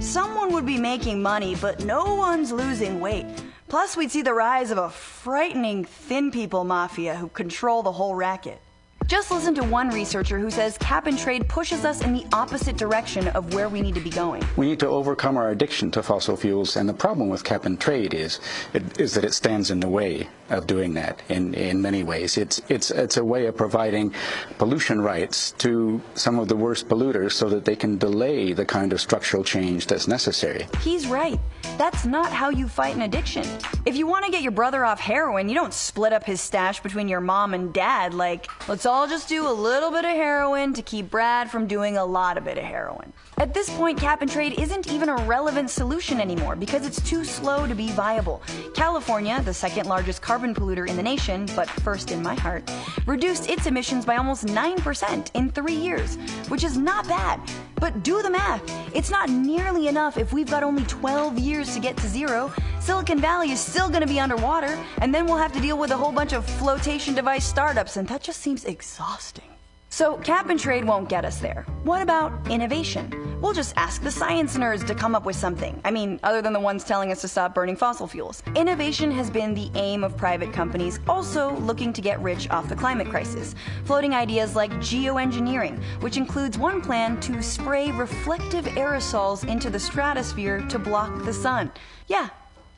[0.00, 3.26] Someone would be making money, but no one's losing weight.
[3.68, 8.14] Plus, we'd see the rise of a frightening thin people mafia who control the whole
[8.14, 8.60] racket.
[9.06, 12.78] Just listen to one researcher who says cap and trade pushes us in the opposite
[12.78, 14.42] direction of where we need to be going.
[14.56, 17.78] We need to overcome our addiction to fossil fuels, and the problem with cap and
[17.78, 18.40] trade is
[18.72, 22.38] it, is that it stands in the way of doing that in, in many ways.
[22.38, 24.14] It's, it's, it's a way of providing
[24.58, 28.92] pollution rights to some of the worst polluters so that they can delay the kind
[28.92, 30.66] of structural change that's necessary.
[30.80, 31.38] He's right.
[31.76, 33.44] That's not how you fight an addiction.
[33.84, 36.80] If you want to get your brother off heroin, you don't split up his stash
[36.80, 40.72] between your mom and dad like, let's all just do a little bit of heroin
[40.74, 43.12] to keep Brad from doing a lot of bit of heroin.
[43.36, 47.24] At this point, cap and trade isn't even a relevant solution anymore because it's too
[47.24, 48.40] slow to be viable.
[48.74, 52.70] California, the second largest carbon polluter in the nation, but first in my heart,
[53.06, 56.16] reduced its emissions by almost 9% in three years,
[56.48, 57.40] which is not bad.
[57.76, 58.62] But do the math.
[58.94, 62.52] It's not nearly enough if we've got only 12 years to get to zero.
[62.78, 65.90] Silicon Valley is still going to be underwater, and then we'll have to deal with
[65.90, 69.53] a whole bunch of flotation device startups, and that just seems exhausting.
[69.94, 71.64] So, cap and trade won't get us there.
[71.84, 73.38] What about innovation?
[73.40, 75.80] We'll just ask the science nerds to come up with something.
[75.84, 78.42] I mean, other than the ones telling us to stop burning fossil fuels.
[78.56, 82.74] Innovation has been the aim of private companies also looking to get rich off the
[82.74, 89.70] climate crisis, floating ideas like geoengineering, which includes one plan to spray reflective aerosols into
[89.70, 91.70] the stratosphere to block the sun.
[92.08, 92.30] Yeah,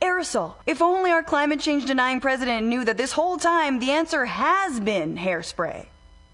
[0.03, 0.53] aerosol.
[0.67, 4.79] If only our climate change denying president knew that this whole time the answer has
[4.79, 5.87] been hairspray.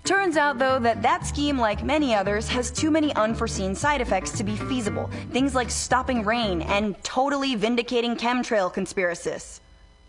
[0.04, 4.32] Turns out, though, that that scheme, like many others, has too many unforeseen side effects
[4.32, 5.10] to be feasible.
[5.32, 9.62] Things like stopping rain and totally vindicating chemtrail conspiracists.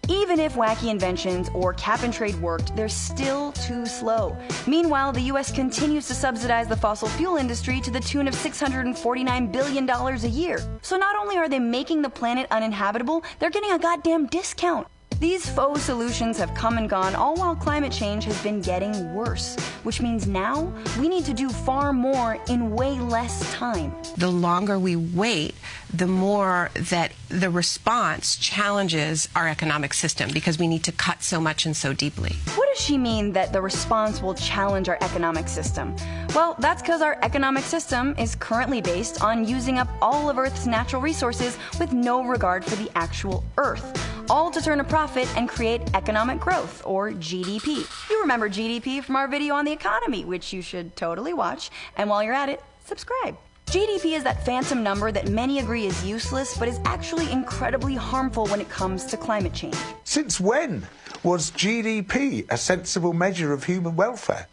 [0.08, 4.36] Even if wacky inventions or cap and trade worked, they're still too slow.
[4.66, 9.52] Meanwhile, the US continues to subsidize the fossil fuel industry to the tune of $649
[9.52, 10.58] billion a year.
[10.82, 14.88] So not only are they making the planet uninhabitable, they're getting a goddamn discount.
[15.24, 19.56] These faux solutions have come and gone, all while climate change has been getting worse,
[19.82, 20.70] which means now
[21.00, 23.96] we need to do far more in way less time.
[24.18, 25.54] The longer we wait,
[25.94, 31.40] the more that the response challenges our economic system because we need to cut so
[31.40, 32.36] much and so deeply.
[32.54, 35.96] What does she mean that the response will challenge our economic system?
[36.34, 40.66] Well, that's because our economic system is currently based on using up all of Earth's
[40.66, 44.13] natural resources with no regard for the actual Earth.
[44.30, 47.86] All to turn a profit and create economic growth, or GDP.
[48.10, 52.08] You remember GDP from our video on the economy, which you should totally watch, and
[52.08, 53.36] while you're at it, subscribe.
[53.66, 58.46] GDP is that phantom number that many agree is useless, but is actually incredibly harmful
[58.46, 59.76] when it comes to climate change.
[60.04, 60.86] Since when
[61.22, 64.46] was GDP a sensible measure of human welfare?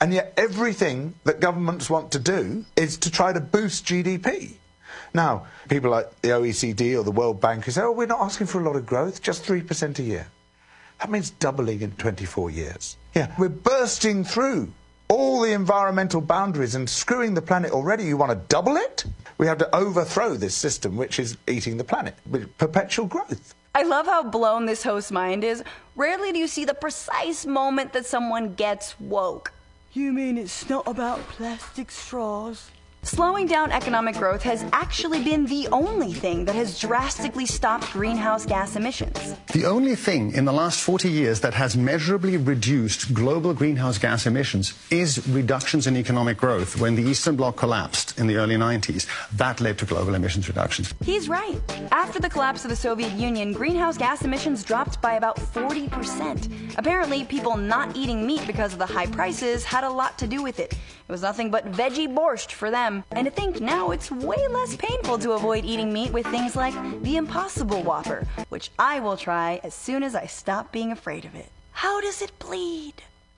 [0.00, 4.54] And yet, everything that governments want to do is to try to boost GDP.
[5.14, 8.46] Now, people like the OECD or the World Bank who say, oh, we're not asking
[8.46, 10.26] for a lot of growth, just 3% a year.
[11.00, 12.96] That means doubling in 24 years.
[13.14, 14.72] Yeah, we're bursting through
[15.08, 18.04] all the environmental boundaries and screwing the planet already.
[18.04, 19.04] You want to double it?
[19.38, 23.54] We have to overthrow this system which is eating the planet with perpetual growth.
[23.74, 25.62] I love how blown this host's mind is.
[25.94, 29.52] Rarely do you see the precise moment that someone gets woke.
[29.92, 32.70] You mean it's not about plastic straws?
[33.02, 38.44] Slowing down economic growth has actually been the only thing that has drastically stopped greenhouse
[38.44, 39.34] gas emissions.
[39.52, 44.26] The only thing in the last 40 years that has measurably reduced global greenhouse gas
[44.26, 46.80] emissions is reductions in economic growth.
[46.80, 50.92] When the Eastern Bloc collapsed in the early 90s, that led to global emissions reductions.
[51.02, 51.60] He's right.
[51.92, 56.76] After the collapse of the Soviet Union, greenhouse gas emissions dropped by about 40%.
[56.76, 60.42] Apparently, people not eating meat because of the high prices had a lot to do
[60.42, 60.72] with it.
[60.72, 62.87] It was nothing but veggie borscht for them.
[62.88, 66.74] And to think now it's way less painful to avoid eating meat with things like
[67.02, 71.34] the Impossible Whopper, which I will try as soon as I stop being afraid of
[71.34, 71.50] it.
[71.72, 72.94] How does it bleed?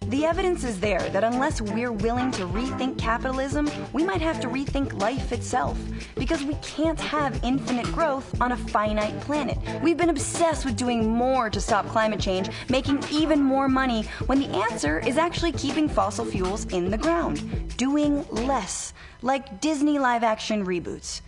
[0.06, 4.48] The evidence is there that unless we're willing to rethink capitalism, we might have to
[4.48, 5.78] rethink life itself.
[6.14, 9.58] Because we can't have infinite growth on a finite planet.
[9.82, 14.40] We've been obsessed with doing more to stop climate change, making even more money, when
[14.40, 17.76] the answer is actually keeping fossil fuels in the ground.
[17.76, 18.94] Doing less.
[19.22, 21.20] Like Disney live action reboots.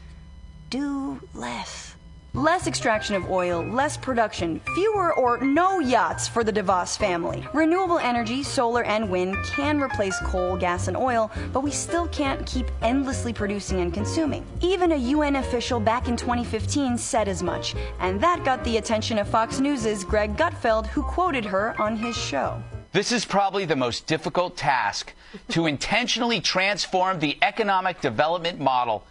[0.70, 1.94] Do less.
[2.32, 7.46] Less extraction of oil, less production, fewer or no yachts for the DeVos family.
[7.52, 12.46] Renewable energy, solar and wind, can replace coal, gas, and oil, but we still can't
[12.46, 14.46] keep endlessly producing and consuming.
[14.62, 19.18] Even a UN official back in 2015 said as much, and that got the attention
[19.18, 22.62] of Fox News' Greg Gutfeld, who quoted her on his show.
[22.92, 25.12] This is probably the most difficult task
[25.48, 29.04] to intentionally transform the economic development model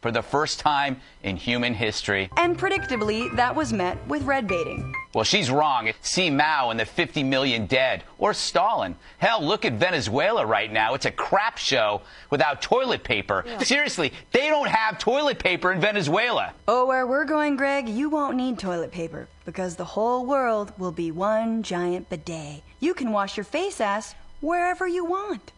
[0.00, 2.30] for the first time in human history.
[2.36, 4.94] And predictably, that was met with red baiting.
[5.12, 5.90] Well, she's wrong.
[6.02, 8.94] See Mao and the 50 million dead, or Stalin.
[9.18, 10.94] Hell, look at Venezuela right now.
[10.94, 13.44] It's a crap show without toilet paper.
[13.60, 16.52] Seriously, they don't have toilet paper in Venezuela.
[16.68, 20.92] Oh, where we're going, Greg, you won't need toilet paper because the whole world will
[20.92, 22.62] be one giant bidet.
[22.78, 25.50] You can wash your face ass wherever you want.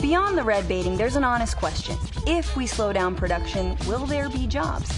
[0.00, 1.98] Beyond the red baiting, there's an honest question.
[2.24, 4.88] If we slow down production, will there be jobs?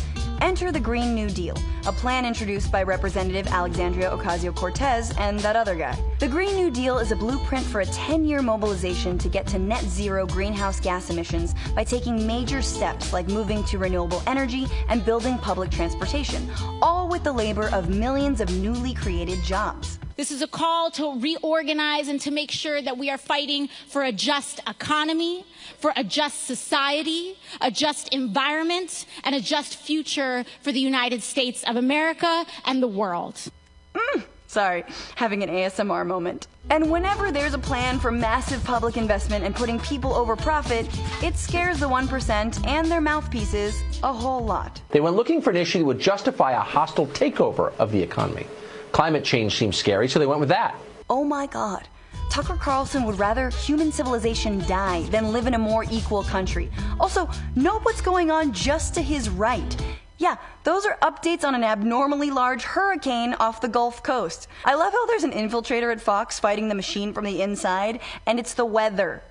[0.43, 5.57] Enter the Green New Deal, a plan introduced by Representative Alexandria Ocasio Cortez and that
[5.57, 5.99] other guy.
[6.19, 9.59] The Green New Deal is a blueprint for a 10 year mobilization to get to
[9.59, 15.03] net zero greenhouse gas emissions by taking major steps like moving to renewable energy and
[15.03, 16.51] building public transportation,
[16.83, 19.99] all with the labor of millions of newly created jobs.
[20.17, 24.03] This is a call to reorganize and to make sure that we are fighting for
[24.03, 25.45] a just economy,
[25.79, 31.65] for a just society, a just environment, and a just future for the United States
[31.67, 33.41] of America and the world.
[33.95, 34.85] Mm, sorry,
[35.15, 36.49] having an ASMR moment.
[36.69, 40.87] And whenever there's a plan for massive public investment and putting people over profit,
[41.23, 44.83] it scares the 1% and their mouthpieces a whole lot.
[44.91, 48.47] They went looking for an issue that would justify a hostile takeover of the economy.
[48.93, 50.75] Climate change seems scary, so they went with that.
[51.09, 51.89] Oh my god.
[52.31, 56.71] Tucker Carlson would rather human civilization die than live in a more equal country.
[57.01, 59.77] Also, note what's going on just to his right.
[60.19, 64.49] Yeah, those are updates on an abnormally large hurricane off the Gulf Coast.
[64.65, 68.39] I love how there's an infiltrator at Fox fighting the machine from the inside, and
[68.39, 69.23] it's the weather.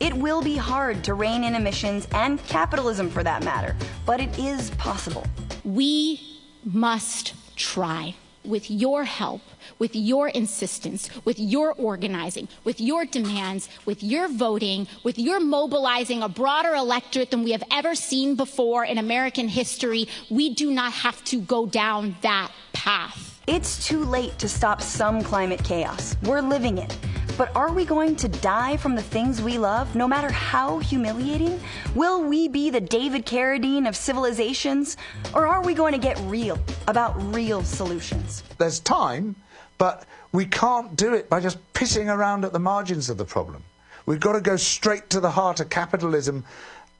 [0.00, 4.36] It will be hard to rein in emissions and capitalism for that matter, but it
[4.36, 5.24] is possible.
[5.64, 6.20] We
[6.64, 8.16] must try.
[8.44, 9.42] With your help,
[9.78, 16.22] with your insistence, with your organizing, with your demands, with your voting, with your mobilizing
[16.22, 20.92] a broader electorate than we have ever seen before in American history, we do not
[20.92, 23.40] have to go down that path.
[23.46, 26.16] It's too late to stop some climate chaos.
[26.22, 26.96] We're living it.
[27.38, 31.58] But are we going to die from the things we love, no matter how humiliating?
[31.94, 34.98] Will we be the David Carradine of civilizations?
[35.34, 36.58] Or are we going to get real
[36.88, 38.42] about real solutions?
[38.58, 39.34] There's time,
[39.78, 43.64] but we can't do it by just pissing around at the margins of the problem.
[44.04, 46.44] We've got to go straight to the heart of capitalism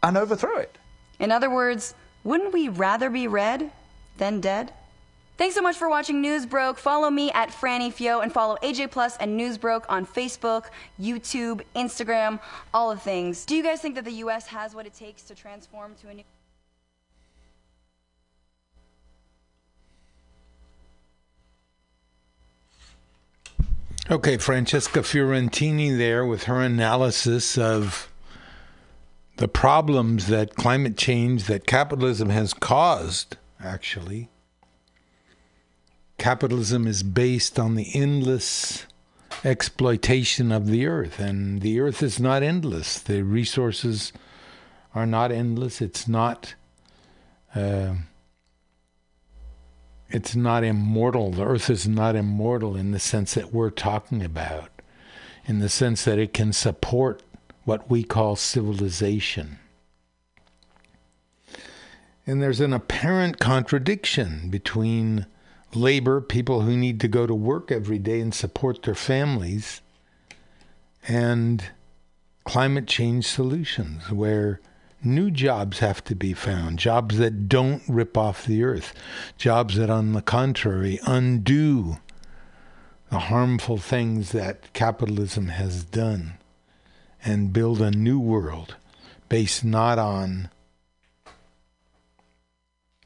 [0.03, 0.79] and overthrow it.
[1.19, 3.71] In other words, wouldn't we rather be red
[4.17, 4.73] than dead?
[5.39, 6.79] Thanks so much for watching Newsbroke.
[6.79, 10.67] Follow me at Franny Fio and follow AJ Plus and Newsbroke on Facebook,
[11.01, 12.39] YouTube, Instagram,
[12.73, 13.45] all of things.
[13.47, 14.47] Do you guys think that the U.S.
[14.49, 16.23] has what it takes to transform to a new?
[24.11, 28.13] Okay, Francesca Fiorentini there with her analysis of
[29.39, 34.29] the problems that climate change, that capitalism has caused, actually.
[36.23, 38.87] Capitalism is based on the endless
[39.45, 43.01] exploitation of the earth, and the earth is not endless.
[43.01, 44.13] The resources
[44.95, 45.81] are not endless.
[45.83, 46.55] It's not.
[47.57, 47.95] Uh,
[50.11, 51.33] it's not immortal.
[51.33, 54.71] The earth is not immortal in the sense that we're talking about,
[55.47, 57.25] in the sense that it can support
[57.65, 59.59] what we call civilization.
[62.25, 65.27] And there's an apparent contradiction between
[65.75, 69.81] labor, people who need to go to work every day and support their families,
[71.09, 71.65] and
[72.45, 74.61] climate change solutions, where
[75.05, 78.95] new jobs have to be found, jobs that don't rip off the earth,
[79.37, 81.99] jobs that, on the contrary, undo
[83.11, 86.35] the harmful things that capitalism has done
[87.25, 88.77] and build a new world
[89.29, 90.49] based not on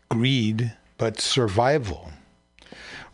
[0.09, 2.11] greed but survival.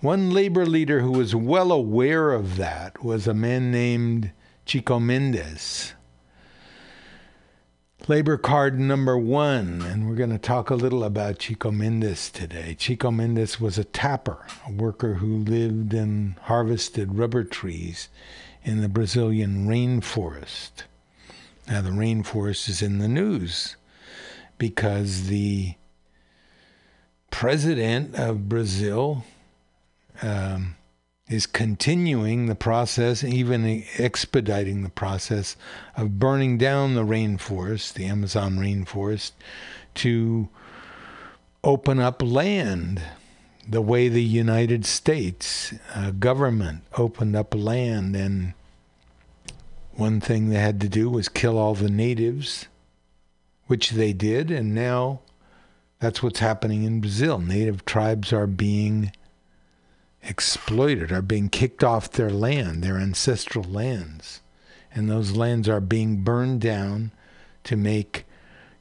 [0.02, 4.32] One labor leader who was well aware of that was a man named
[4.66, 5.94] Chico Mendes.
[8.08, 12.74] Labor card number one, and we're going to talk a little about Chico Mendes today.
[12.76, 18.08] Chico Mendes was a tapper, a worker who lived and harvested rubber trees
[18.64, 20.82] in the Brazilian rainforest.
[21.68, 23.76] Now, the rainforest is in the news
[24.58, 25.74] because the
[27.30, 29.24] president of Brazil
[30.22, 30.76] um,
[31.28, 35.56] is continuing the process, even expediting the process
[35.96, 39.32] of burning down the rainforest, the Amazon rainforest,
[39.94, 40.48] to
[41.64, 43.02] open up land
[43.68, 48.16] the way the United States uh, government opened up land.
[48.16, 48.54] And
[49.92, 52.66] one thing they had to do was kill all the natives,
[53.66, 54.50] which they did.
[54.50, 55.20] And now
[56.00, 57.38] that's what's happening in Brazil.
[57.38, 59.12] Native tribes are being
[60.22, 64.40] exploited, are being kicked off their land, their ancestral lands.
[64.94, 67.12] And those lands are being burned down
[67.64, 68.24] to make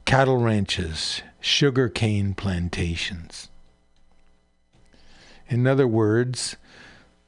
[0.04, 3.48] cattle ranches, sugarcane plantations.
[5.48, 6.56] In other words,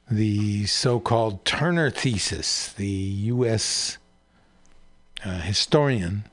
[0.09, 3.97] the so called Turner thesis, the U.S.
[5.23, 6.25] Uh, historian,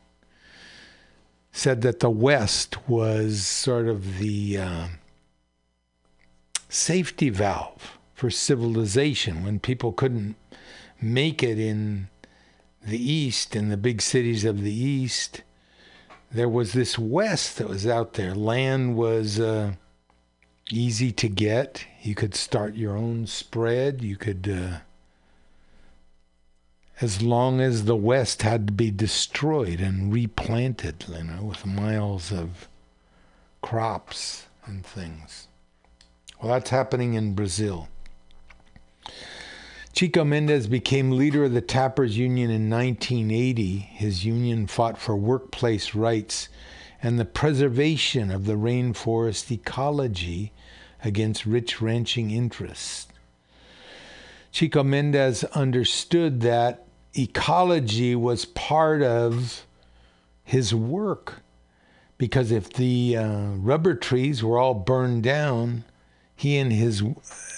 [1.52, 4.58] said that the West was sort of the.
[4.58, 4.86] Uh,
[6.72, 10.34] safety valve for civilization when people couldn't
[11.02, 12.08] make it in
[12.86, 15.42] the East, in the big cities of the East.
[16.30, 18.34] There was this West that was out there.
[18.34, 19.72] Land was uh,
[20.70, 21.84] easy to get.
[22.00, 24.02] You could start your own spread.
[24.02, 24.78] You could, uh,
[27.02, 32.32] as long as the West had to be destroyed and replanted, you know, with miles
[32.32, 32.66] of
[33.60, 35.48] crops and things.
[36.42, 37.88] Well, that's happening in Brazil.
[39.92, 43.78] Chico Mendes became leader of the Tappers Union in 1980.
[43.78, 46.48] His union fought for workplace rights
[47.00, 50.50] and the preservation of the rainforest ecology
[51.04, 53.06] against rich ranching interests.
[54.50, 59.64] Chico Mendes understood that ecology was part of
[60.42, 61.42] his work
[62.18, 65.84] because if the uh, rubber trees were all burned down,
[66.34, 67.02] he and his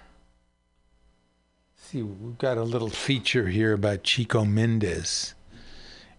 [1.75, 5.35] See, we've got a little feature here about Chico Mendes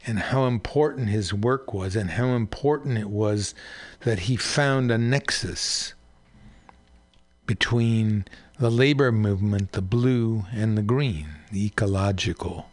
[0.06, 3.56] and how important his work was, and how important it was
[4.00, 5.94] that he found a nexus
[7.44, 8.24] between
[8.58, 12.68] the labor movement, the blue and the green, the ecological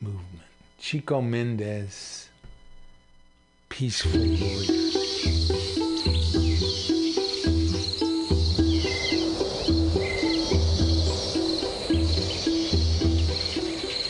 [0.00, 0.44] movement.
[0.78, 2.28] Chico Mendes,
[3.68, 4.86] peaceful voice.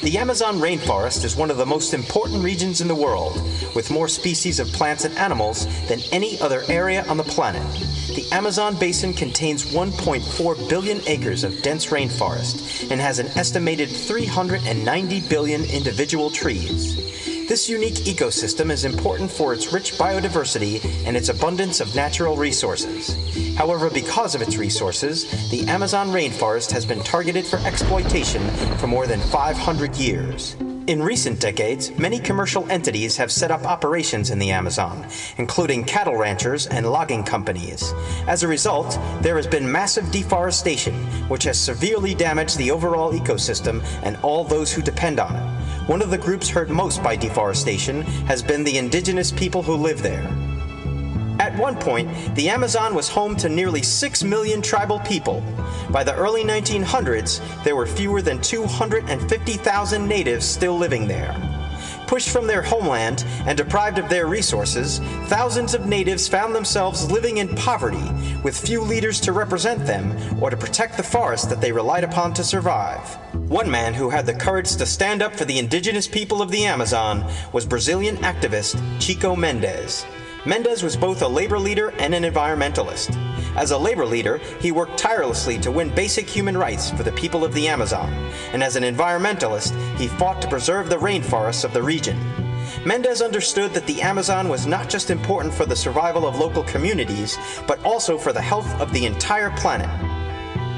[0.03, 3.35] The Amazon rainforest is one of the most important regions in the world,
[3.75, 7.67] with more species of plants and animals than any other area on the planet.
[8.17, 15.21] The Amazon basin contains 1.4 billion acres of dense rainforest and has an estimated 390
[15.29, 16.97] billion individual trees.
[17.47, 23.15] This unique ecosystem is important for its rich biodiversity and its abundance of natural resources.
[23.55, 28.49] However, because of its resources, the Amazon rainforest has been targeted for exploitation
[28.79, 30.57] for more than 500 years.
[30.87, 35.05] In recent decades, many commercial entities have set up operations in the Amazon,
[35.37, 37.93] including cattle ranchers and logging companies.
[38.29, 40.95] As a result, there has been massive deforestation,
[41.27, 45.89] which has severely damaged the overall ecosystem and all those who depend on it.
[45.89, 50.03] One of the groups hurt most by deforestation has been the indigenous people who live
[50.03, 50.56] there.
[51.39, 55.43] At one point, the Amazon was home to nearly 6 million tribal people.
[55.91, 61.35] By the early 1900s, there were fewer than 250,000 natives still living there.
[62.07, 67.39] Pushed from their homeland and deprived of their resources, thousands of natives found themselves living
[67.39, 68.11] in poverty
[68.43, 72.33] with few leaders to represent them or to protect the forest that they relied upon
[72.35, 73.17] to survive.
[73.51, 76.65] One man who had the courage to stand up for the indigenous people of the
[76.65, 80.07] Amazon was Brazilian activist Chico Mendes.
[80.47, 83.17] Mendes was both a labor leader and an environmentalist.
[83.57, 87.45] As a labor leader, he worked tirelessly to win basic human rights for the people
[87.45, 88.13] of the Amazon,
[88.53, 92.17] and as an environmentalist, he fought to preserve the rainforests of the region.
[92.85, 97.37] Mendes understood that the Amazon was not just important for the survival of local communities,
[97.67, 100.16] but also for the health of the entire planet.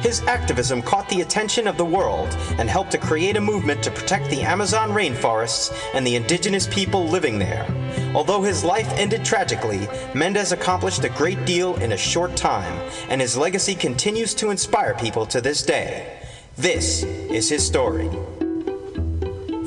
[0.00, 2.28] His activism caught the attention of the world
[2.58, 7.08] and helped to create a movement to protect the Amazon rainforests and the indigenous people
[7.08, 7.66] living there.
[8.14, 13.20] Although his life ended tragically, Mendes accomplished a great deal in a short time, and
[13.20, 16.20] his legacy continues to inspire people to this day.
[16.56, 18.08] This is his story.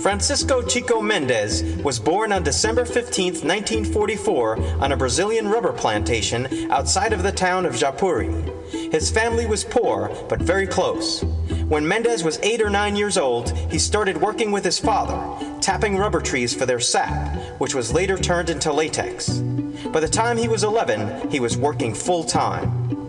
[0.01, 7.13] Francisco Chico Mendes was born on December 15, 1944, on a Brazilian rubber plantation outside
[7.13, 8.60] of the town of Xapuri.
[8.71, 11.23] His family was poor, but very close.
[11.67, 15.19] When Mendes was eight or nine years old, he started working with his father,
[15.61, 19.39] tapping rubber trees for their sap, which was later turned into latex.
[19.91, 23.00] By the time he was 11, he was working full time.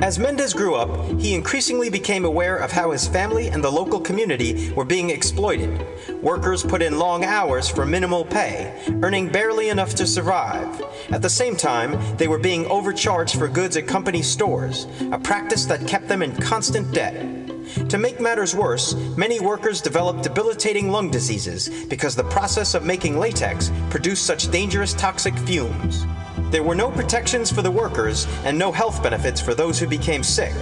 [0.00, 3.98] As Mendes grew up, he increasingly became aware of how his family and the local
[3.98, 5.86] community were being exploited.
[6.22, 10.82] Workers put in long hours for minimal pay, earning barely enough to survive.
[11.10, 15.64] At the same time, they were being overcharged for goods at company stores, a practice
[15.64, 17.45] that kept them in constant debt.
[17.88, 23.18] To make matters worse, many workers developed debilitating lung diseases because the process of making
[23.18, 26.06] latex produced such dangerous toxic fumes.
[26.50, 30.22] There were no protections for the workers and no health benefits for those who became
[30.22, 30.54] sick.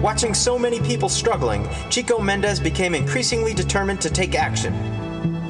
[0.00, 4.74] Watching so many people struggling, Chico Mendes became increasingly determined to take action.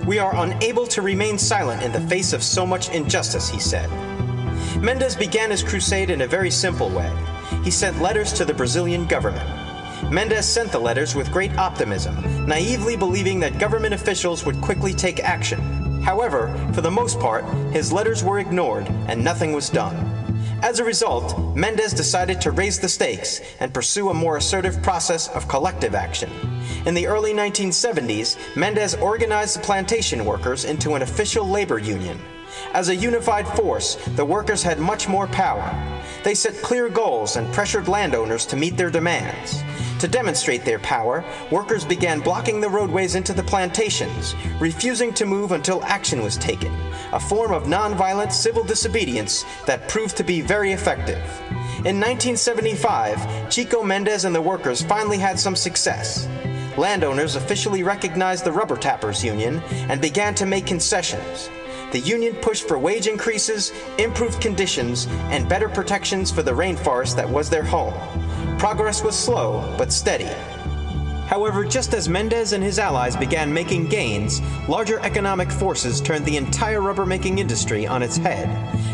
[0.06, 3.90] We are unable to remain silent in the face of so much injustice, he said.
[4.80, 7.10] Mendes began his crusade in a very simple way.
[7.64, 9.61] He sent letters to the Brazilian government.
[10.12, 15.20] Mendes sent the letters with great optimism, naively believing that government officials would quickly take
[15.20, 15.58] action.
[16.02, 19.96] However, for the most part, his letters were ignored and nothing was done.
[20.62, 25.28] As a result, Mendes decided to raise the stakes and pursue a more assertive process
[25.28, 26.30] of collective action.
[26.84, 32.20] In the early 1970s, Mendes organized the plantation workers into an official labor union.
[32.74, 35.64] As a unified force, the workers had much more power.
[36.22, 39.62] They set clear goals and pressured landowners to meet their demands.
[40.02, 45.52] To demonstrate their power, workers began blocking the roadways into the plantations, refusing to move
[45.52, 46.76] until action was taken,
[47.12, 51.22] a form of nonviolent civil disobedience that proved to be very effective.
[51.86, 56.26] In 1975, Chico Mendes and the workers finally had some success.
[56.76, 61.48] Landowners officially recognized the Rubber Tappers Union and began to make concessions.
[61.92, 67.30] The union pushed for wage increases, improved conditions, and better protections for the rainforest that
[67.30, 67.94] was their home.
[68.58, 70.28] Progress was slow, but steady.
[71.32, 76.36] However, just as Mendes and his allies began making gains, larger economic forces turned the
[76.36, 78.50] entire rubber making industry on its head.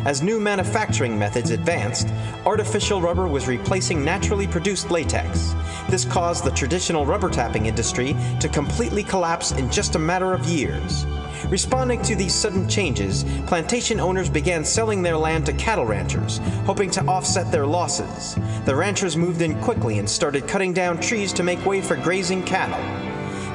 [0.07, 2.07] As new manufacturing methods advanced,
[2.47, 5.53] artificial rubber was replacing naturally produced latex.
[5.89, 10.47] This caused the traditional rubber tapping industry to completely collapse in just a matter of
[10.47, 11.07] years.
[11.49, 16.91] Responding to these sudden changes, plantation owners began selling their land to cattle ranchers, hoping
[16.91, 18.37] to offset their losses.
[18.67, 22.28] The ranchers moved in quickly and started cutting down trees to make way for grazing
[22.43, 22.79] cattle.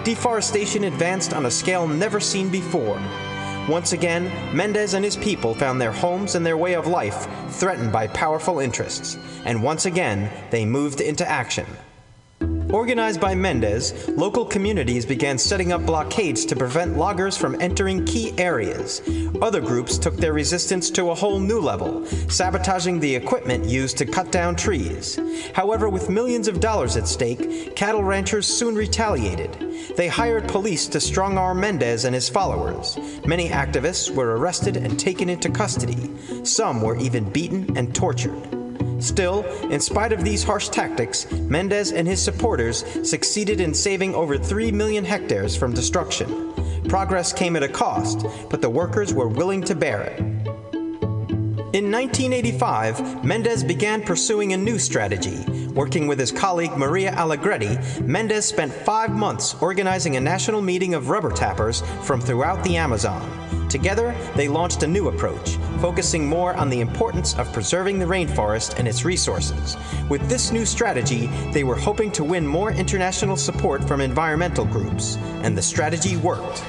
[0.04, 3.02] Deforestation advanced on a scale never seen before.
[3.70, 7.92] Once again, Mendes and his people found their homes and their way of life threatened
[7.92, 11.66] by powerful interests, and once again, they moved into action.
[12.74, 18.34] Organized by Mendes, local communities began setting up blockades to prevent loggers from entering key
[18.40, 19.00] areas.
[19.44, 24.08] Other groups took their resistance to a whole new level, sabotaging the equipment used to
[24.08, 25.20] cut down trees.
[25.54, 29.56] However, with millions of dollars at stake, cattle ranchers soon retaliated.
[29.96, 32.98] They hired police to strong arm Mendes and his followers.
[33.28, 36.10] Many activists were arrested and taken into custody.
[36.44, 38.53] Some were even beaten and tortured.
[39.04, 44.38] Still, in spite of these harsh tactics, Mendes and his supporters succeeded in saving over
[44.38, 46.54] 3 million hectares from destruction.
[46.88, 50.20] Progress came at a cost, but the workers were willing to bear it.
[51.74, 55.44] In 1985, Mendes began pursuing a new strategy.
[55.74, 61.10] Working with his colleague Maria Allegretti, Mendes spent five months organizing a national meeting of
[61.10, 63.68] rubber tappers from throughout the Amazon.
[63.70, 68.80] Together, they launched a new approach, focusing more on the importance of preserving the rainforest
[68.80, 69.76] and its resources.
[70.08, 75.18] With this new strategy, they were hoping to win more international support from environmental groups,
[75.44, 76.64] and the strategy worked.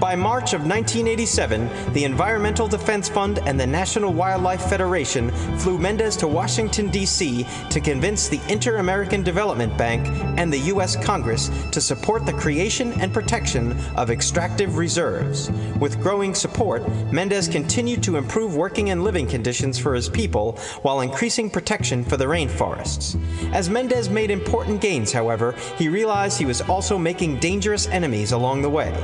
[0.00, 6.16] By March of 1987, the Environmental Defense Fund and the National Wildlife Federation flew Mendes
[6.18, 7.44] to Washington, D.C.
[7.68, 10.06] to convince the Inter American Development Bank
[10.38, 10.94] and the U.S.
[10.94, 15.50] Congress to support the creation and protection of extractive reserves.
[15.80, 21.00] With growing support, Mendes continued to improve working and living conditions for his people while
[21.00, 23.20] increasing protection for the rainforests.
[23.52, 28.62] As Mendes made important gains, however, he realized he was also making dangerous enemies along
[28.62, 28.94] the way.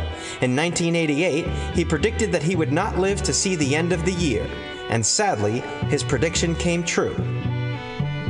[0.40, 0.54] In
[0.92, 4.46] 1988, he predicted that he would not live to see the end of the year,
[4.90, 7.14] and sadly, his prediction came true.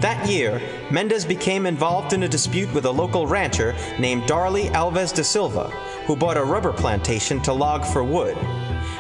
[0.01, 5.15] That year, Mendes became involved in a dispute with a local rancher named Darley Alves
[5.15, 5.71] de Silva,
[6.07, 8.37] who bought a rubber plantation to log for wood.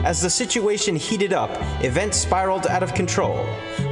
[0.05, 1.51] As the situation heated up,
[1.85, 3.39] events spiraled out of control.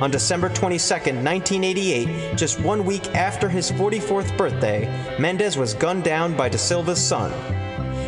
[0.00, 4.86] On December 22, 1988, just one week after his 44th birthday,
[5.18, 7.30] Mendes was gunned down by De Silva's son.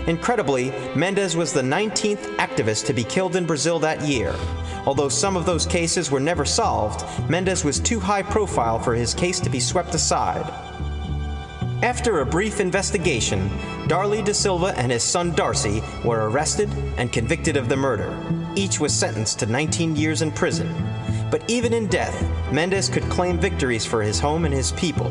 [0.07, 4.35] Incredibly, Mendes was the 19th activist to be killed in Brazil that year.
[4.87, 9.15] Although some of those cases were never solved, Mendes was too high profile for his
[9.15, 10.45] case to be swept aside.
[11.83, 13.51] After a brief investigation,
[13.89, 18.15] Darley De Silva and his son Darcy were arrested and convicted of the murder.
[18.57, 20.73] Each was sentenced to 19 years in prison.
[21.31, 25.11] But even in death, Mendes could claim victories for his home and his people.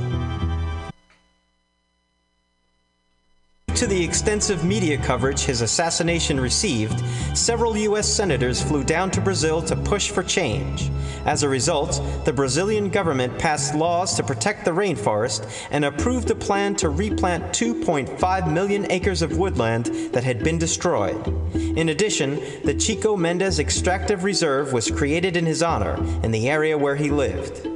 [3.84, 7.03] To the extensive media coverage his assassination received,
[7.36, 8.07] several U.S.
[8.07, 10.89] senators flew down to Brazil to push for change.
[11.25, 16.36] As a result, the Brazilian government passed laws to protect the rainforest and approved a
[16.36, 21.27] plan to replant 2.5 million acres of woodland that had been destroyed.
[21.53, 26.77] In addition, the Chico Mendes Extractive Reserve was created in his honor in the area
[26.77, 27.67] where he lived.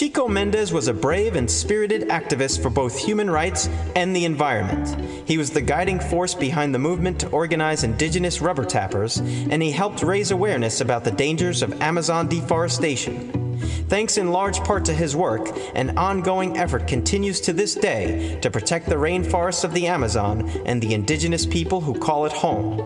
[0.00, 4.96] Chico Mendes was a brave and spirited activist for both human rights and the environment.
[5.28, 9.70] He was the guiding force behind the movement to organize indigenous rubber tappers, and he
[9.70, 13.58] helped raise awareness about the dangers of Amazon deforestation.
[13.90, 18.50] Thanks in large part to his work, an ongoing effort continues to this day to
[18.50, 22.80] protect the rainforests of the Amazon and the indigenous people who call it home.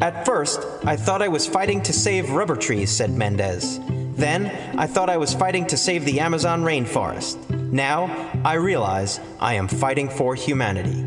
[0.00, 3.78] At first, I thought I was fighting to save rubber trees, said Mendes.
[4.20, 4.48] Then,
[4.78, 7.38] I thought I was fighting to save the Amazon rainforest.
[7.72, 11.06] Now, I realize I am fighting for humanity.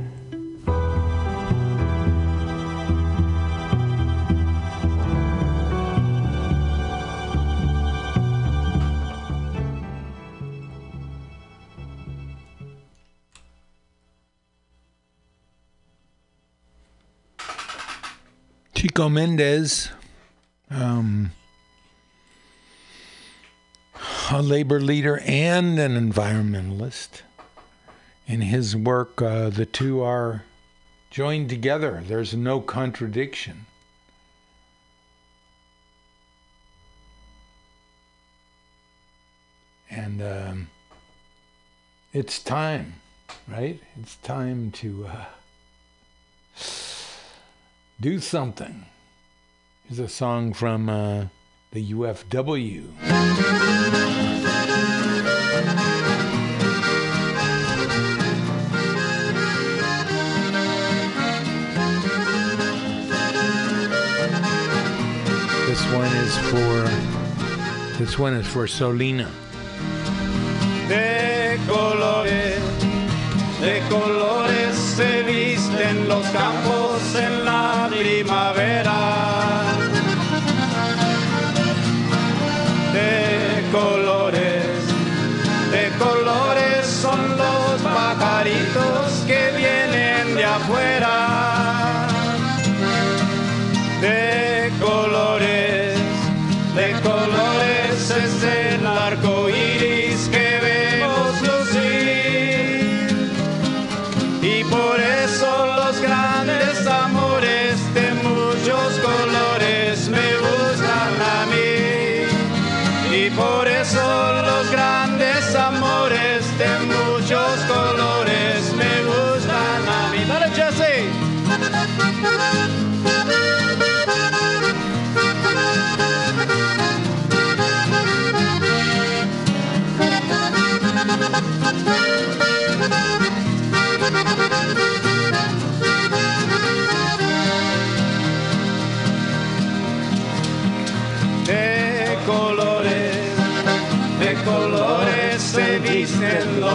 [18.74, 19.91] Chico Mendes,
[20.72, 21.32] um,
[24.34, 27.21] a labor leader and an environmentalist.
[28.25, 30.43] In his work, uh, the two are
[31.11, 33.67] joined together, there's no contradiction.
[39.91, 40.67] And um,
[42.11, 42.95] it's time,
[43.47, 43.79] right?
[44.01, 45.25] It's time to uh,
[48.01, 48.86] do something.
[49.88, 50.89] Here's a song from.
[50.89, 51.25] Uh,
[51.74, 52.84] the UFW.
[65.65, 69.28] This one is for this one is for Solina.
[70.88, 72.61] De colores,
[73.59, 79.22] de colores se visten los campos en la primavera.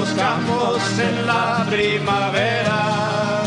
[0.01, 3.43] los campos en la primavera.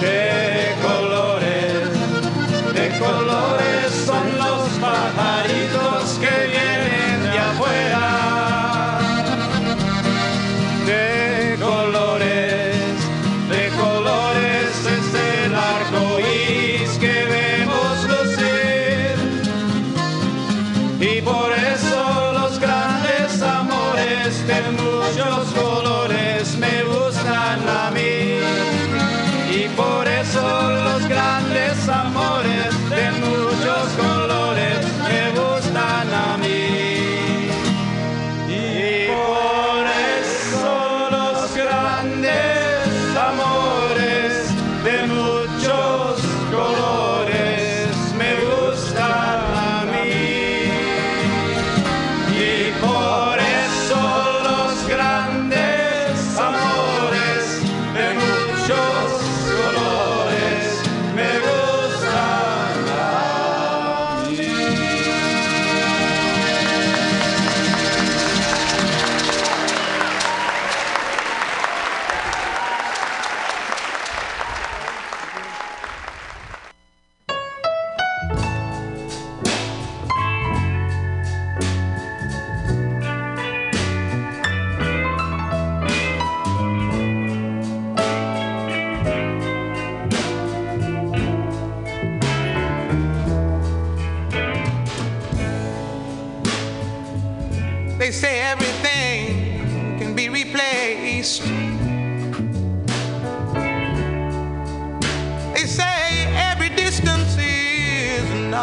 [0.00, 1.90] De colores,
[2.72, 5.75] de colores son los pajaritos.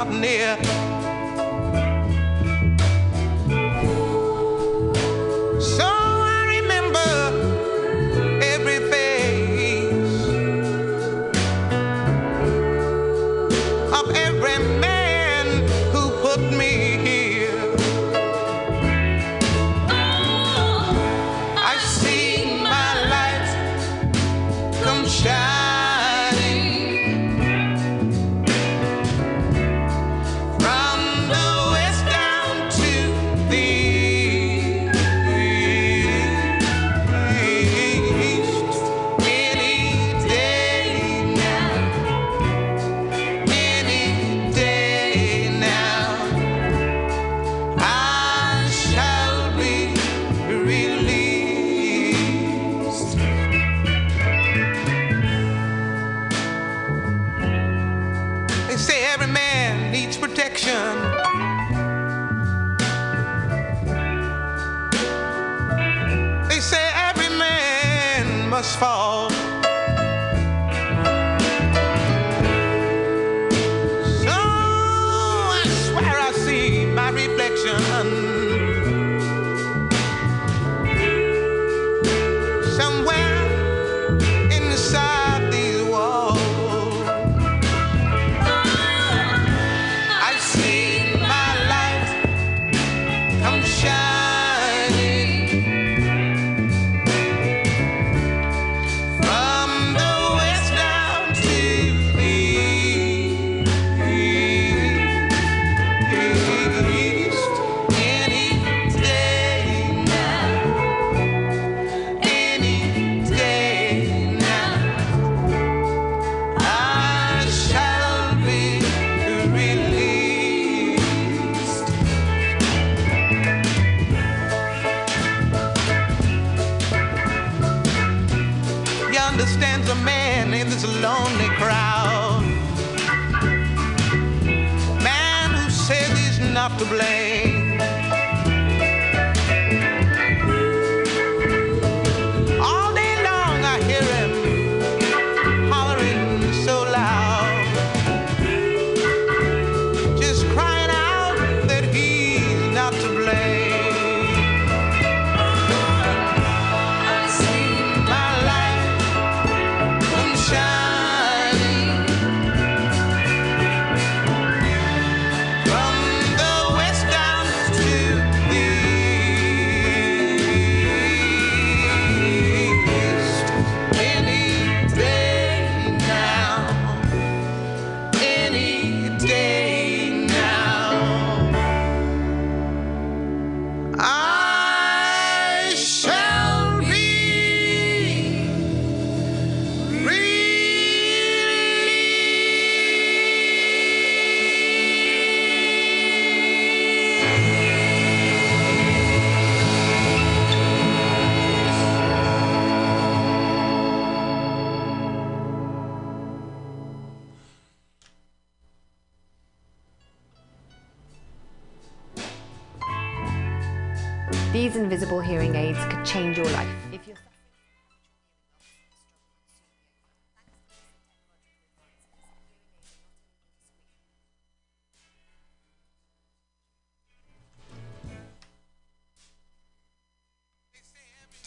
[0.03, 0.92] Not near.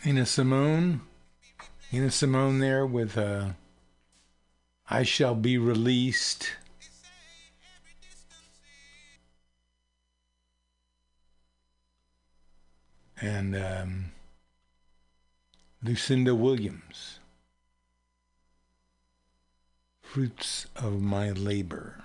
[0.07, 1.01] Nina Simone.
[1.91, 3.55] Nina Simone there with uh,
[4.89, 6.49] I Shall Be Released.
[13.21, 14.13] And um,
[15.83, 17.19] Lucinda Williams.
[20.03, 22.05] Fruits of My Labor.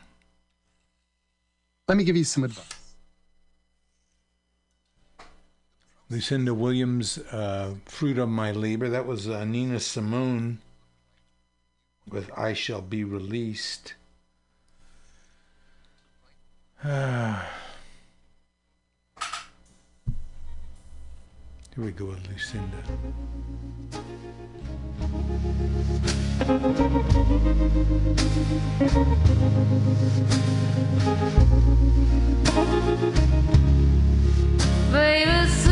[1.88, 2.81] Let me give you some advice.
[6.12, 8.90] Lucinda Williams, uh, Fruit of My Labor.
[8.90, 10.60] That was uh, Nina Simone
[12.06, 13.94] with I Shall Be Released.
[16.84, 17.40] Here
[21.78, 22.84] we go with Lucinda.
[34.92, 35.71] Baby,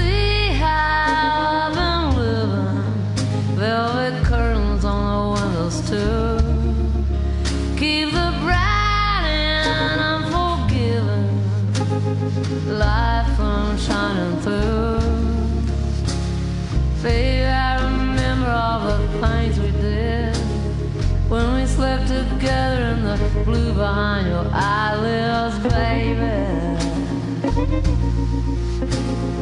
[23.89, 26.49] behind your eyelids, baby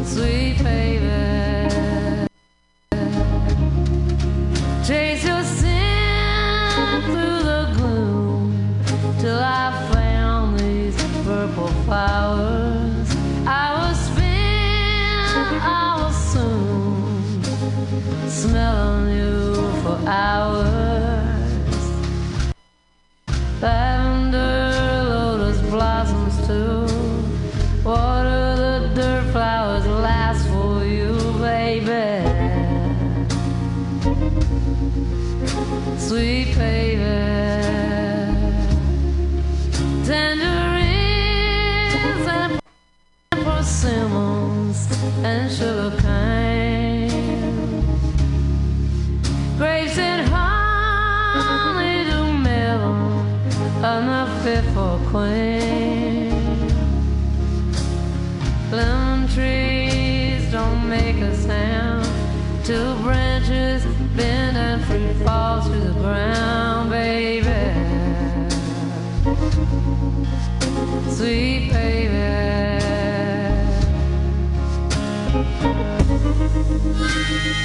[0.06, 2.18] sweet baby.
[4.88, 8.46] Chase your sin through the gloom
[9.20, 10.96] till I found these
[11.26, 13.08] purple flowers.
[13.46, 17.44] I will spin, I was soon
[18.30, 19.38] smelling you
[19.82, 21.18] for hours.
[23.62, 23.97] Lavender,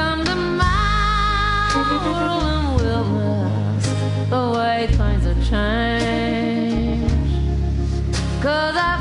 [0.00, 0.34] Come to
[2.10, 3.84] world and wilderness,
[4.30, 7.34] the way things have changed.
[8.40, 8.94] Cause I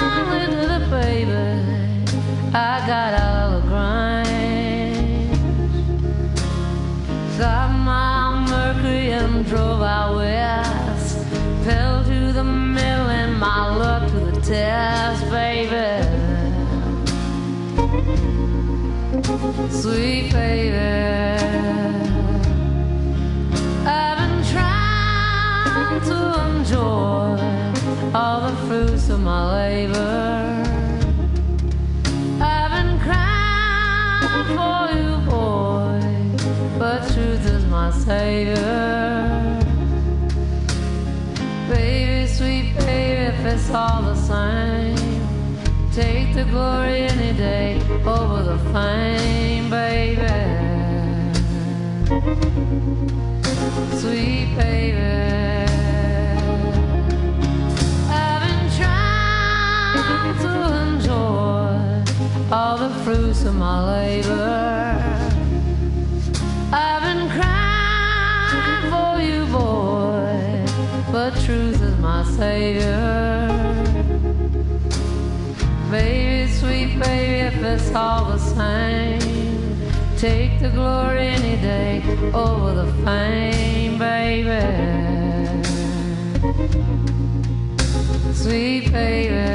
[0.00, 1.46] finally did it, baby.
[2.54, 4.28] I got out of the grind.
[7.36, 11.26] Got my Mercury and drove out west.
[11.64, 15.97] Fell to the mill and my luck to the test, baby.
[19.28, 20.78] Sweet baby.
[23.84, 26.18] I've been trying to
[26.48, 27.36] enjoy
[28.14, 30.64] all the fruits of my labor.
[32.40, 36.00] I've been crying for you, boy,
[36.78, 38.64] but truth is my savior.
[41.68, 44.97] Baby, sweet baby, if it's all the same,
[45.98, 47.74] take the glory any day
[48.06, 50.38] over the fame, baby.
[54.00, 55.00] Sweet baby.
[58.22, 60.52] I've been trying to
[60.86, 65.02] enjoy all the fruits of my labor.
[66.72, 70.64] I've been crying for you, boy,
[71.10, 73.67] but truth is my savior.
[75.90, 79.80] Baby, sweet baby, if it's all the same,
[80.18, 82.02] take the glory any day
[82.34, 84.60] over the fame, baby.
[88.34, 89.48] Sweet baby.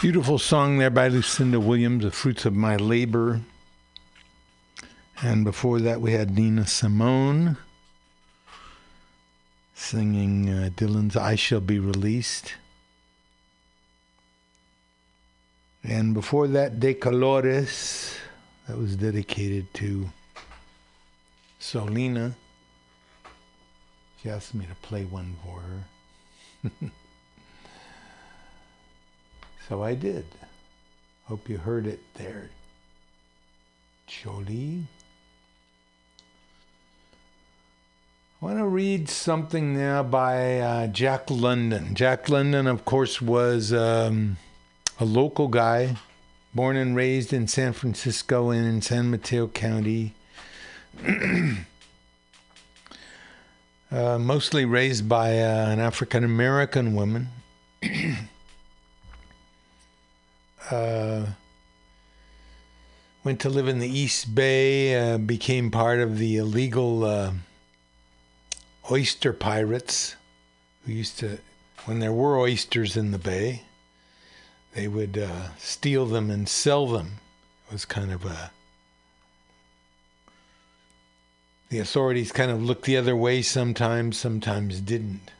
[0.00, 3.42] Beautiful song there by Lucinda Williams, The Fruits of My Labor.
[5.20, 7.58] And before that, we had Nina Simone
[9.74, 12.54] singing uh, Dylan's I Shall Be Released.
[15.82, 18.16] And before that, De Colores,
[18.66, 20.08] that was dedicated to
[21.64, 22.34] Solina.
[24.22, 26.70] She asked me to play one for her.
[29.68, 30.26] so I did.
[31.24, 32.50] Hope you heard it there.
[34.06, 34.86] Jolie.
[38.42, 41.94] I want to read something now by uh, Jack London.
[41.94, 44.36] Jack London, of course, was um,
[45.00, 45.96] a local guy,
[46.54, 50.14] born and raised in San Francisco and in San Mateo County.
[53.90, 57.28] Uh, mostly raised by uh, an African American woman.
[60.70, 61.26] uh,
[63.22, 67.32] went to live in the East Bay, uh, became part of the illegal uh,
[68.90, 70.16] oyster pirates
[70.84, 71.38] who used to,
[71.86, 73.62] when there were oysters in the bay,
[74.74, 77.18] they would uh, steal them and sell them.
[77.68, 78.50] It was kind of a.
[81.74, 85.32] The authorities kind of looked the other way sometimes, sometimes didn't.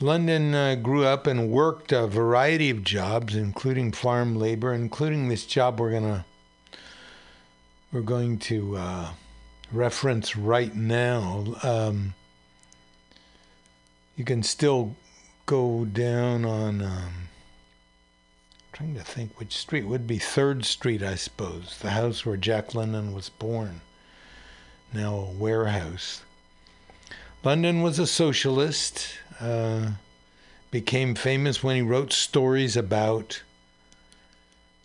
[0.00, 5.44] London uh, grew up and worked a variety of jobs, including farm labor, including this
[5.44, 6.24] job we're gonna
[7.90, 9.08] we're going to uh,
[9.72, 11.56] reference right now.
[11.64, 12.14] Um,
[14.14, 14.94] you can still
[15.44, 16.82] go down on.
[16.82, 17.12] Um,
[18.72, 22.76] trying to think which street would be Third Street, I suppose, the house where Jack
[22.76, 23.80] London was born.
[24.96, 26.22] Now a warehouse.
[27.44, 29.06] London was a socialist.
[29.38, 29.90] Uh,
[30.70, 33.42] became famous when he wrote stories about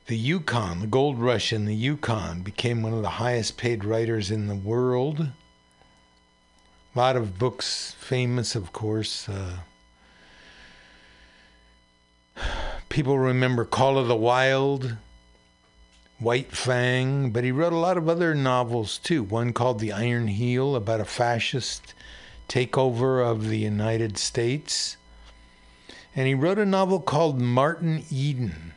[0.07, 2.41] the Yukon, the gold rush in the Yukon.
[2.41, 5.21] Became one of the highest paid writers in the world.
[5.21, 5.29] A
[6.93, 9.29] lot of books, famous, of course.
[9.29, 9.59] Uh,
[12.89, 14.97] people remember Call of the Wild,
[16.21, 19.23] White Fang, but he wrote a lot of other novels too.
[19.23, 21.95] One called The Iron Heel about a fascist
[22.47, 24.97] takeover of the United States.
[26.15, 28.73] And he wrote a novel called Martin Eden,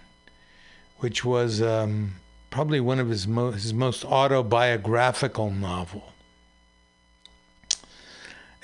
[1.01, 2.15] which was um,
[2.49, 6.13] probably one of his, mo- his most autobiographical novel.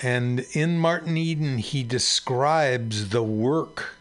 [0.01, 3.97] And in Martin Eden, he describes the work,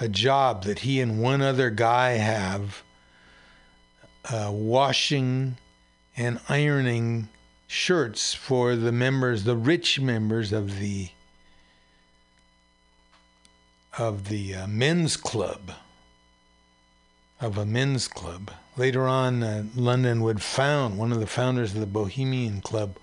[0.00, 2.83] a job that he and one other guy have,
[4.30, 5.56] uh, washing
[6.16, 7.28] and ironing
[7.66, 11.10] shirts for the members, the rich members of the
[13.96, 15.70] of the uh, men's club,
[17.40, 18.50] of a men's club.
[18.76, 22.96] Later on, uh, London would found one of the founders of the Bohemian Club,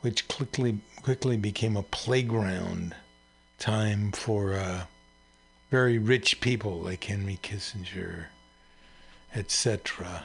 [0.00, 2.94] which quickly quickly became a playground
[3.58, 4.84] time for uh,
[5.70, 8.26] very rich people like Henry Kissinger,
[9.34, 10.24] etc.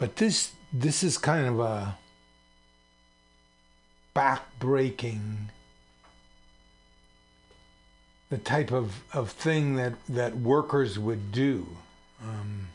[0.00, 1.96] But this this is kind of a
[4.16, 5.50] backbreaking
[8.30, 11.66] the type of, of thing that, that workers would do.
[12.22, 12.68] Um,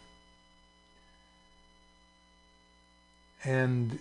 [3.44, 4.00] and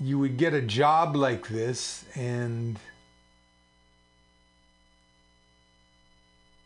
[0.00, 2.78] you would get a job like this and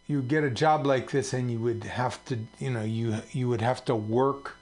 [0.07, 3.49] you get a job like this and you would have to you know you you
[3.49, 4.57] would have to work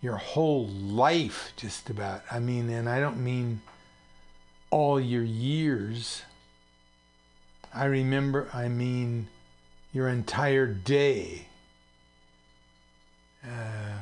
[0.00, 2.22] your whole life just about.
[2.30, 3.60] I mean and i don't mean
[4.70, 6.22] all your years.
[7.74, 9.28] I remember i mean
[9.92, 11.46] your entire day.
[13.44, 13.98] Uh,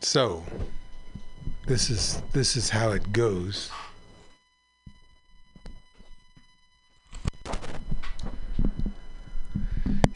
[0.00, 0.44] so
[1.66, 3.70] this is this is how it goes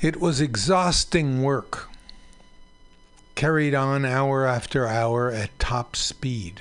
[0.03, 1.89] It was exhausting work,
[3.37, 6.61] carried on hour after hour at top speed.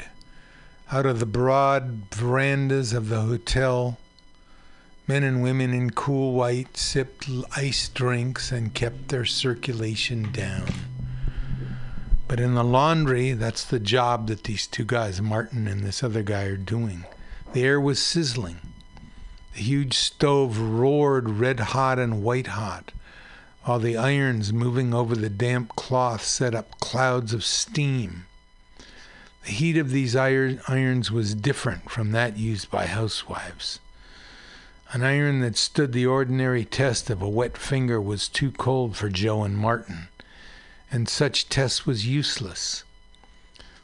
[0.91, 3.97] Out of the broad verandas of the hotel,
[5.07, 7.27] men and women in cool white sipped
[7.57, 10.71] iced drinks and kept their circulation down.
[12.27, 16.21] But in the laundry, that's the job that these two guys, Martin and this other
[16.21, 17.05] guy, are doing.
[17.53, 18.57] The air was sizzling.
[19.55, 22.91] The huge stove roared red hot and white hot
[23.63, 28.25] while the irons moving over the damp cloth set up clouds of steam.
[29.45, 33.79] The heat of these iron, irons was different from that used by housewives.
[34.91, 39.09] An iron that stood the ordinary test of a wet finger was too cold for
[39.09, 40.09] Joe and Martin,
[40.91, 42.83] and such test was useless.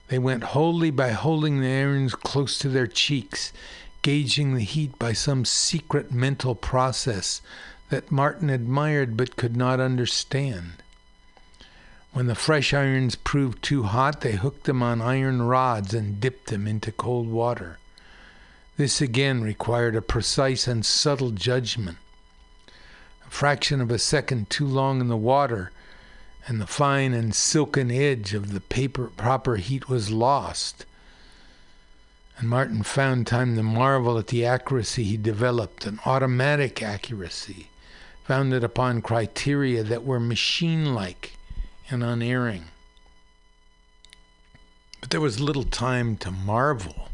[0.09, 3.53] They went wholly by holding the irons close to their cheeks,
[4.01, 7.41] gauging the heat by some secret mental process
[7.89, 10.83] that Martin admired but could not understand.
[12.11, 16.47] When the fresh irons proved too hot, they hooked them on iron rods and dipped
[16.47, 17.77] them into cold water.
[18.75, 21.97] This again required a precise and subtle judgment.
[23.25, 25.71] A fraction of a second too long in the water,
[26.45, 30.85] and the fine and silken edge of the paper proper heat was lost.
[32.37, 37.69] And Martin found time to marvel at the accuracy he developed, an automatic accuracy
[38.27, 41.37] founded upon criteria that were machine like
[41.89, 42.65] and unerring.
[44.99, 47.07] But there was little time to marvel.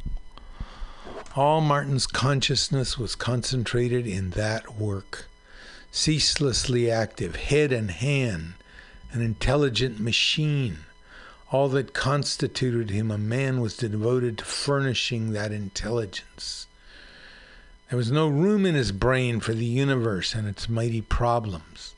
[1.36, 5.26] All Martin's consciousness was concentrated in that work,
[5.92, 8.56] ceaselessly active, head and hand,
[9.12, 10.80] an intelligent machine.
[11.52, 16.66] All that constituted him a man was devoted to furnishing that intelligence.
[17.94, 21.94] There was no room in his brain for the universe and its mighty problems.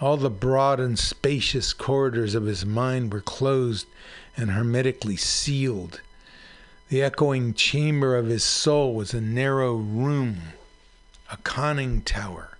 [0.00, 3.86] All the broad and spacious corridors of his mind were closed
[4.38, 6.00] and hermetically sealed.
[6.88, 10.54] The echoing chamber of his soul was a narrow room,
[11.30, 12.56] a conning tower,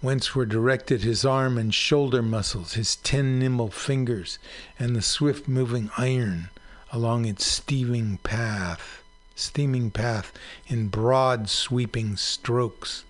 [0.00, 4.38] whence were directed his arm and shoulder muscles, his ten nimble fingers,
[4.78, 6.48] and the swift moving iron
[6.92, 9.02] along its steaming path
[9.36, 10.32] steaming path
[10.66, 13.04] in broad sweeping strokes.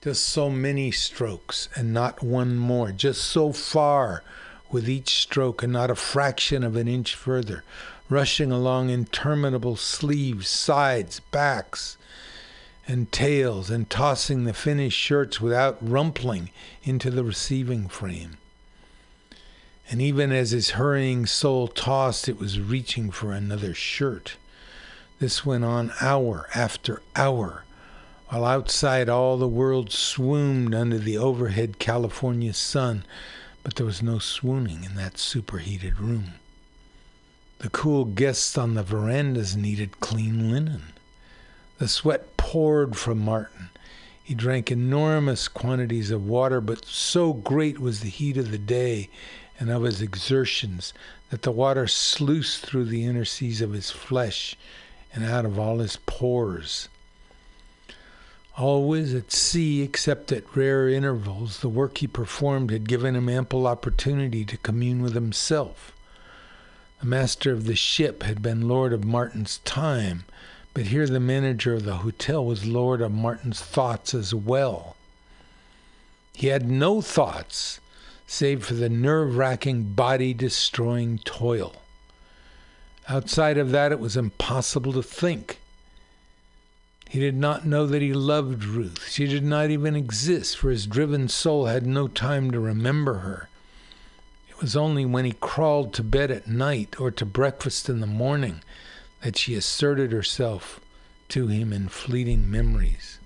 [0.00, 4.22] Just so many strokes and not one more, just so far
[4.70, 7.62] with each stroke and not a fraction of an inch further,
[8.08, 11.98] rushing along interminable sleeves, sides, backs,
[12.88, 16.50] and tails, and tossing the finished shirts without rumpling
[16.82, 18.38] into the receiving frame.
[19.90, 24.36] And even as his hurrying soul tossed, it was reaching for another shirt.
[25.22, 27.62] This went on hour after hour,
[28.30, 33.04] while outside all the world swooned under the overhead California sun,
[33.62, 36.32] but there was no swooning in that superheated room.
[37.60, 40.92] The cool guests on the verandas needed clean linen.
[41.78, 43.68] The sweat poured from Martin.
[44.24, 49.08] He drank enormous quantities of water, but so great was the heat of the day
[49.60, 50.92] and of his exertions
[51.30, 54.56] that the water sluiced through the interstices of his flesh
[55.14, 56.88] and out of all his pores.
[58.56, 63.66] Always at sea, except at rare intervals, the work he performed had given him ample
[63.66, 65.92] opportunity to commune with himself.
[67.00, 70.24] The master of the ship had been lord of Martin's time,
[70.74, 74.96] but here the manager of the hotel was lord of Martin's thoughts as well.
[76.34, 77.80] He had no thoughts
[78.26, 81.76] save for the nerve wracking, body destroying toil.
[83.08, 85.58] Outside of that, it was impossible to think.
[87.08, 89.08] He did not know that he loved Ruth.
[89.10, 93.48] She did not even exist, for his driven soul had no time to remember her.
[94.48, 98.06] It was only when he crawled to bed at night or to breakfast in the
[98.06, 98.62] morning
[99.22, 100.80] that she asserted herself
[101.28, 103.18] to him in fleeting memories.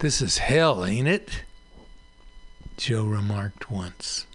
[0.00, 1.44] This is hell, ain't it?
[2.76, 4.26] Joe remarked once.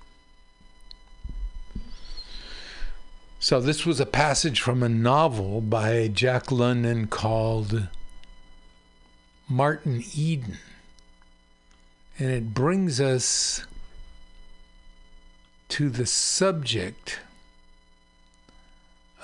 [3.46, 7.90] So, this was a passage from a novel by Jack London called
[9.48, 10.58] Martin Eden.
[12.18, 13.64] And it brings us
[15.68, 17.20] to the subject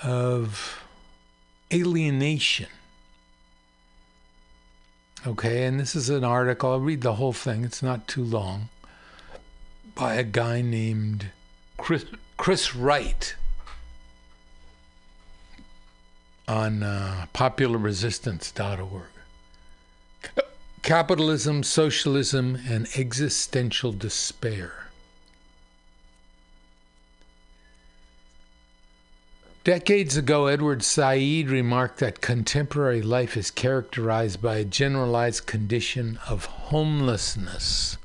[0.03, 0.84] of
[1.73, 2.69] alienation.
[5.26, 8.69] Okay, and this is an article, I'll read the whole thing, it's not too long,
[9.95, 11.31] by a guy named
[11.77, 12.06] Chris,
[12.38, 13.35] Chris Wright
[16.47, 19.03] on uh, popularresistance.org.
[20.81, 24.81] Capitalism, Socialism, and Existential Despair.
[29.63, 36.45] Decades ago, Edward Said remarked that contemporary life is characterized by a generalized condition of
[36.45, 37.97] homelessness.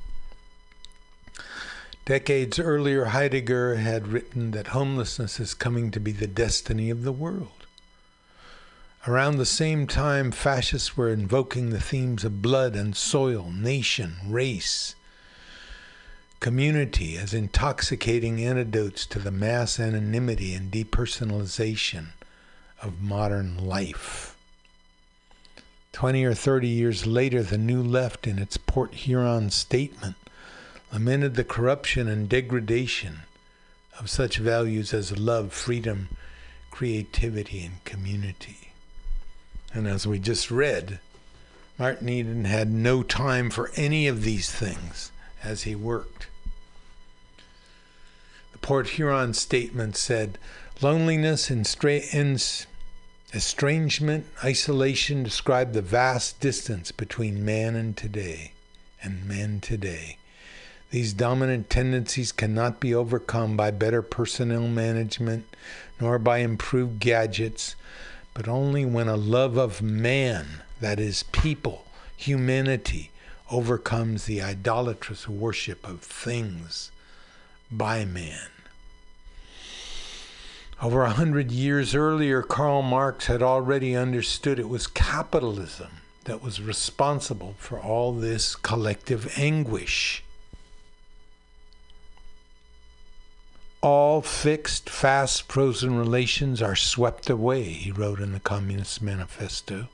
[2.04, 7.12] Decades earlier, Heidegger had written that homelessness is coming to be the destiny of the
[7.12, 7.55] world.
[9.08, 14.96] Around the same time, fascists were invoking the themes of blood and soil, nation, race,
[16.40, 22.08] community as intoxicating antidotes to the mass anonymity and depersonalization
[22.82, 24.36] of modern life.
[25.92, 30.16] Twenty or thirty years later, the New Left, in its Port Huron statement,
[30.92, 33.20] lamented the corruption and degradation
[34.00, 36.08] of such values as love, freedom,
[36.72, 38.72] creativity, and community.
[39.77, 41.01] And as we just read,
[41.78, 45.12] Martin Eden had no time for any of these things
[45.44, 46.28] as he worked.
[48.53, 50.39] The Port Huron statement said
[50.81, 51.66] loneliness and
[53.35, 58.53] estrangement, isolation describe the vast distance between man and today
[59.03, 60.16] and men today.
[60.90, 65.44] These dominant tendencies cannot be overcome by better personnel management
[66.01, 67.77] nor by improved gadgets,
[68.36, 73.10] but only when a love of man, that is, people, humanity,
[73.50, 76.90] overcomes the idolatrous worship of things
[77.72, 78.48] by man.
[80.82, 86.60] Over a hundred years earlier, Karl Marx had already understood it was capitalism that was
[86.60, 90.22] responsible for all this collective anguish.
[93.88, 99.86] All fixed, fast, frozen relations are swept away, he wrote in the Communist Manifesto.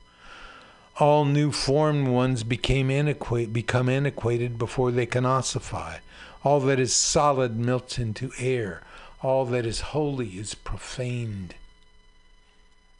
[0.97, 5.97] All new formed ones became antiquate, become antiquated before they can ossify.
[6.43, 8.81] All that is solid melts into air.
[9.21, 11.53] All that is holy is profaned.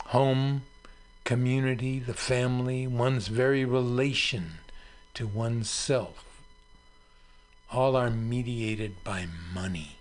[0.10, 0.62] Home,
[1.24, 4.60] community, the family, one's very relation
[5.16, 6.24] to oneself,
[7.72, 9.26] all are mediated by
[9.56, 9.98] money,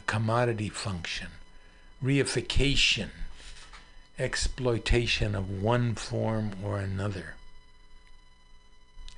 [0.00, 1.28] a commodity function,
[2.02, 3.10] reification,
[4.18, 7.34] exploitation of one form or another.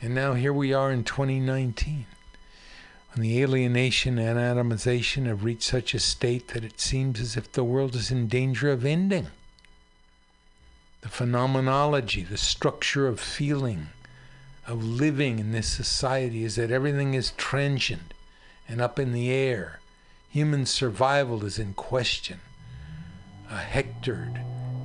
[0.01, 2.07] And now here we are in 2019,
[3.13, 7.53] when the alienation and atomization have reached such a state that it seems as if
[7.53, 9.29] the world is in danger of ending.
[11.03, 13.89] The phenomenology, the structure of feeling,
[14.67, 18.15] of living in this society is that everything is transient
[18.69, 19.79] and up in the air.
[20.33, 22.41] Human survival is in question.
[23.51, 24.41] A hectored,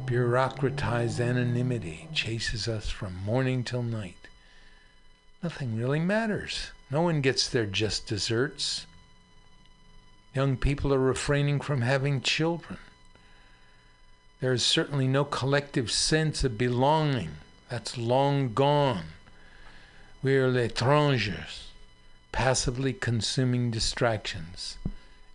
[0.06, 4.28] bureaucratized anonymity chases us from morning till night.
[5.42, 6.72] Nothing really matters.
[6.92, 8.88] No one gets their just desserts.
[10.36, 12.80] Young people are refraining from having children.
[14.42, 17.38] There is certainly no collective sense of belonging.
[17.70, 19.06] That's long gone.
[20.22, 21.68] We are l'étrangers,
[22.34, 24.76] passively consuming distractions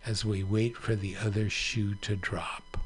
[0.05, 2.77] as we wait for the other shoe to drop.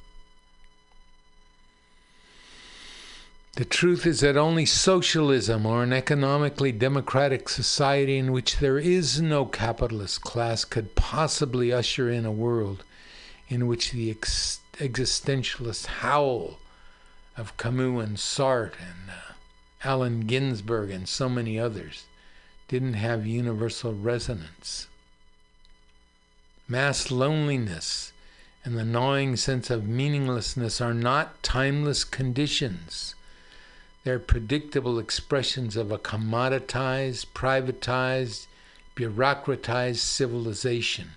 [3.58, 9.20] The truth is that only socialism or an economically democratic society in which there is
[9.20, 12.84] no capitalist class could possibly usher in a world
[13.50, 16.60] in which the ex- existentialist howl
[17.36, 19.34] of Camus and Sartre and uh,
[19.84, 22.04] Allen Ginsberg and so many others
[22.68, 24.88] didn't have universal resonance.
[26.70, 28.12] Mass loneliness
[28.66, 33.16] and the gnawing sense of meaninglessness are not timeless conditions.
[34.04, 38.48] They're predictable expressions of a commoditized, privatized,
[38.98, 41.12] bureaucratized civilization.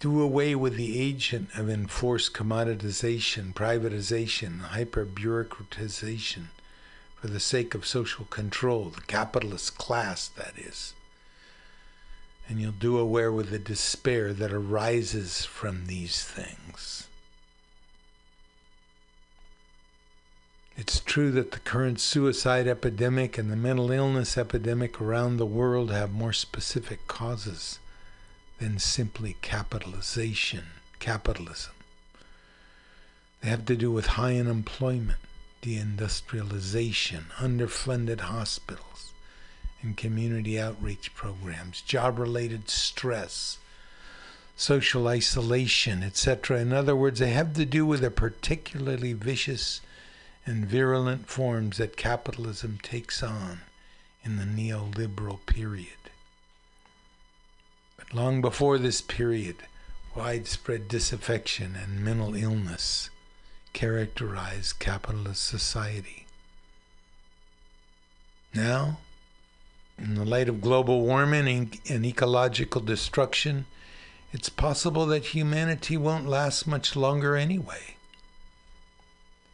[0.00, 6.46] Do away with the agent of enforced commoditization, privatization, hyper bureaucratization
[7.14, 10.94] for the sake of social control, the capitalist class, that is.
[12.50, 17.06] And you'll do away with the despair that arises from these things.
[20.76, 25.92] It's true that the current suicide epidemic and the mental illness epidemic around the world
[25.92, 27.78] have more specific causes
[28.58, 30.64] than simply capitalization,
[30.98, 31.74] capitalism.
[33.42, 35.20] They have to do with high unemployment,
[35.62, 38.89] deindustrialization, underfunded hospitals
[39.82, 43.58] and community outreach programs, job related stress,
[44.56, 46.60] social isolation, etc.
[46.60, 49.80] In other words, they have to do with the particularly vicious
[50.44, 53.60] and virulent forms that capitalism takes on
[54.24, 56.10] in the neoliberal period.
[57.96, 59.56] But long before this period,
[60.14, 63.10] widespread disaffection and mental illness
[63.72, 66.26] characterized capitalist society.
[68.52, 68.98] Now,
[70.00, 73.66] in the light of global warming and ecological destruction,
[74.32, 77.96] it's possible that humanity won't last much longer anyway.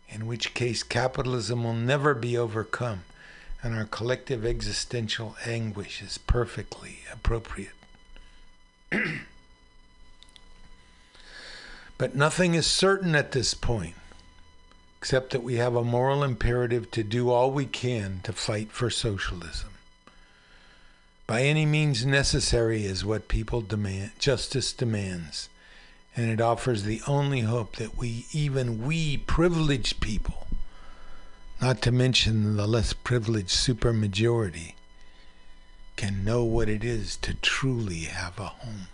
[0.09, 3.05] In which case, capitalism will never be overcome,
[3.63, 7.73] and our collective existential anguish is perfectly appropriate.
[11.99, 13.97] but nothing is certain at this point,
[14.99, 18.91] except that we have a moral imperative to do all we can to fight for
[18.91, 19.71] socialism.
[21.27, 25.49] By any means necessary is what people demand, justice demands,
[26.15, 30.47] and it offers the only hope that we, even we privileged people,
[31.61, 34.75] not to mention the less privileged supermajority,
[35.97, 38.87] can know what it is to truly have a home.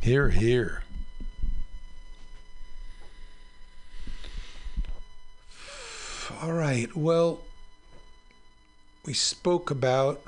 [0.00, 0.84] Here, here.
[6.40, 7.40] All right, well,
[9.04, 10.22] we spoke about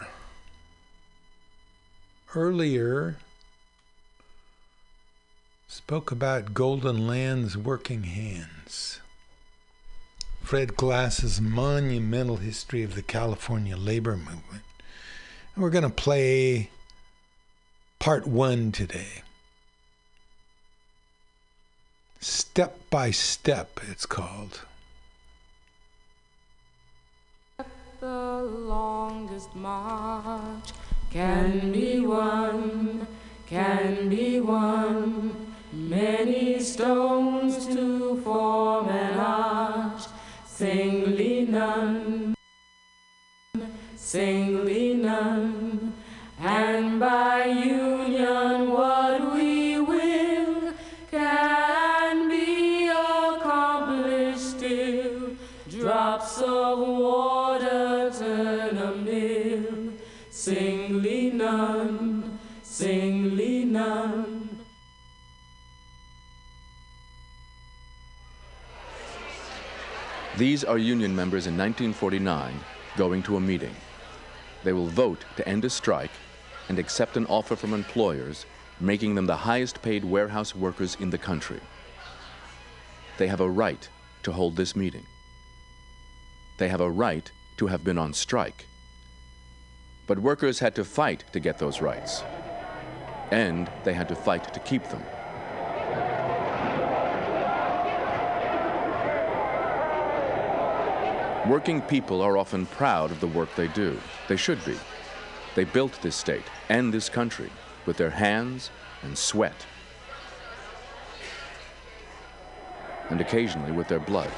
[2.37, 3.17] earlier
[5.67, 9.01] spoke about Golden Lands working hands.
[10.43, 14.63] Fred Glass's monumental history of the California labor movement.
[15.55, 16.71] And we're going to play
[17.99, 19.23] part one today.
[22.21, 24.61] Step by Step, it's called.
[28.01, 30.71] The longest march
[31.17, 33.07] can be one,
[33.47, 35.35] can be one.
[35.73, 40.03] Many stones to form an arch,
[40.47, 42.35] singly none,
[43.97, 45.95] singly none.
[46.39, 50.75] And by union, what we will
[51.11, 55.31] can be accomplished still.
[55.67, 57.46] Drops of water
[70.37, 72.61] These are union members in 1949
[72.99, 73.75] going to a meeting.
[74.65, 76.11] They will vote to end a strike
[76.69, 78.45] and accept an offer from employers,
[78.79, 81.61] making them the highest paid warehouse workers in the country.
[83.17, 83.89] They have a right
[84.25, 85.07] to hold this meeting.
[86.59, 88.67] They have a right to have been on strike.
[90.07, 92.23] But workers had to fight to get those rights.
[93.31, 95.03] And they had to fight to keep them.
[101.49, 103.97] Working people are often proud of the work they do.
[104.27, 104.77] They should be.
[105.55, 107.51] They built this state and this country
[107.87, 108.71] with their hands
[109.03, 109.55] and sweat.
[113.11, 114.31] And occasionally with their blood.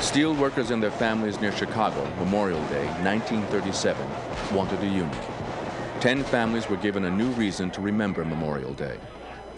[0.00, 4.08] Steel workers and their families near Chicago, Memorial Day, 1937,
[4.56, 5.10] wanted a union.
[6.00, 8.96] Ten families were given a new reason to remember Memorial Day.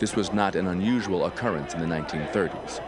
[0.01, 2.81] This was not an unusual occurrence in the 1930s.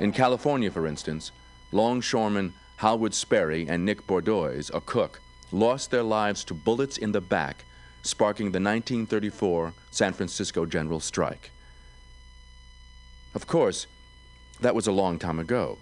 [0.00, 1.32] In California, for instance,
[1.72, 5.20] longshoremen Howard Sperry and Nick Bordoise, a cook,
[5.50, 7.64] lost their lives to bullets in the back
[8.02, 11.50] sparking the 1934 San Francisco general strike.
[13.34, 13.88] Of course,
[14.60, 15.78] that was a long time ago.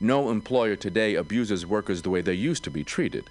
[0.00, 3.28] No employer today abuses workers the way they used to be treated.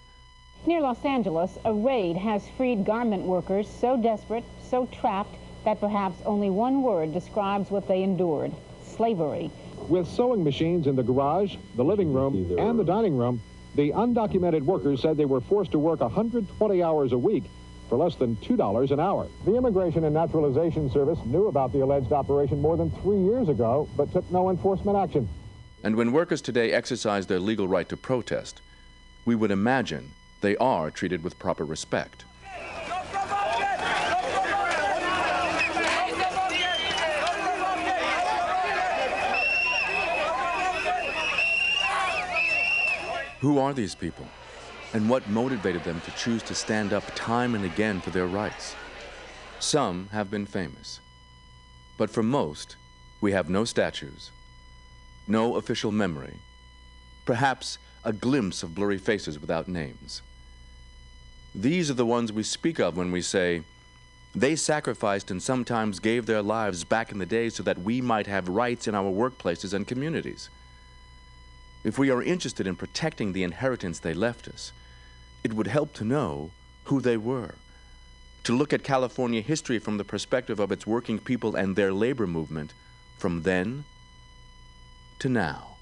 [0.68, 5.35] Near Los Angeles, a raid has freed garment workers so desperate, so trapped,
[5.65, 8.52] that perhaps only one word describes what they endured
[8.85, 9.49] slavery.
[9.89, 13.41] With sewing machines in the garage, the living room, and the dining room,
[13.76, 17.43] the undocumented workers said they were forced to work 120 hours a week
[17.89, 19.27] for less than $2 an hour.
[19.45, 23.89] The Immigration and Naturalization Service knew about the alleged operation more than three years ago,
[23.97, 25.27] but took no enforcement action.
[25.84, 28.61] And when workers today exercise their legal right to protest,
[29.26, 30.11] we would imagine
[30.41, 32.26] they are treated with proper respect.
[43.44, 44.26] Who are these people?
[44.94, 48.74] And what motivated them to choose to stand up time and again for their rights?
[49.60, 51.02] Some have been famous.
[51.98, 52.78] But for most,
[53.20, 54.32] we have no statues,
[55.28, 56.36] no official memory,
[57.26, 60.22] perhaps a glimpse of blurry faces without names.
[61.53, 63.64] These are the ones we speak of when we say,
[64.34, 68.28] they sacrificed and sometimes gave their lives back in the day so that we might
[68.28, 70.49] have rights in our workplaces and communities.
[71.84, 74.72] If we are interested in protecting the inheritance they left us,
[75.43, 76.51] it would help to know
[76.85, 77.55] who they were.
[78.45, 82.27] To look at California history from the perspective of its working people and their labor
[82.27, 82.73] movement
[83.18, 83.84] from then
[85.19, 85.76] to now.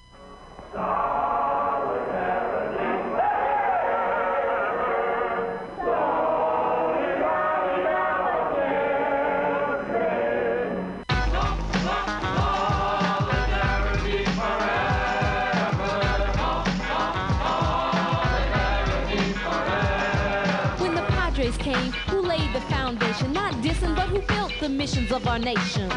[23.22, 23.28] The?
[23.30, 25.90] Not dissing, but who built the missions of our nation?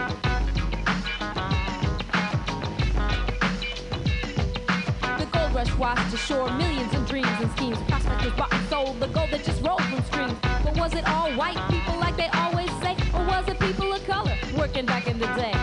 [5.19, 7.79] The gold rush washed ashore millions in dreams and schemes.
[7.89, 10.39] Prospectors bought and sold the gold that just rolled from streams.
[10.63, 12.97] But was it all white people like they always say?
[13.15, 15.55] Or was it people of color working back in the day?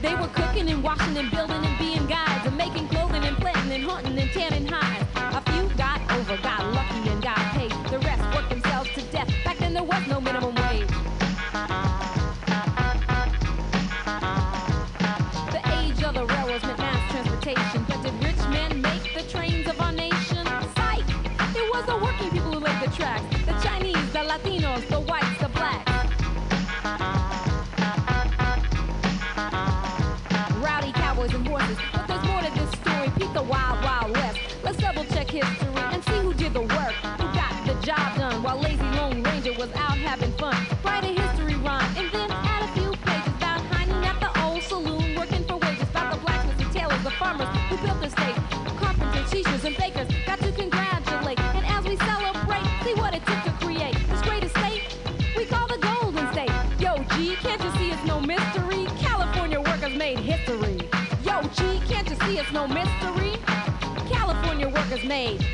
[0.00, 3.72] They were cooking and washing and building and being guides and making clothing and planting
[3.72, 5.07] and hunting and tanning hides.
[6.30, 7.70] Over, got lucky and got paid.
[7.90, 9.32] The rest worked themselves to death.
[9.46, 10.88] Back then there was no minimum wage.
[15.52, 19.68] The age of the railroads meant mass transportation, but did rich men make the trains
[19.68, 20.44] of our nation?
[20.76, 21.08] Psych!
[21.56, 23.24] It was the working people who laid the tracks.
[23.46, 25.92] The Chinese, the Latinos, the whites, the blacks.
[30.60, 31.78] rowdy cowboys and horses.
[31.94, 33.10] But there's more to this story.
[33.16, 34.38] Peep the wild, wild west.
[34.62, 35.67] Let's double check history
[40.18, 40.56] having fun.
[40.84, 44.62] Write a history rhyme and then add a few pages about hiding at the old
[44.62, 45.82] saloon, working for wages.
[45.82, 48.34] About the blacksmiths and tailors, the farmers who built the state,
[48.78, 50.08] carpenters, teachers, and bakers.
[50.26, 51.38] Got to congratulate.
[51.38, 54.82] And as we celebrate, see what it took to create this great estate
[55.36, 56.50] we call the Golden State.
[56.80, 58.86] Yo, G, can't you see it's no mystery?
[58.98, 60.78] California workers made history.
[61.22, 63.34] Yo, G, can't you see it's no mystery?
[64.10, 65.44] California workers made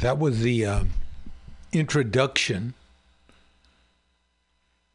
[0.00, 0.84] that was the uh,
[1.72, 2.74] introduction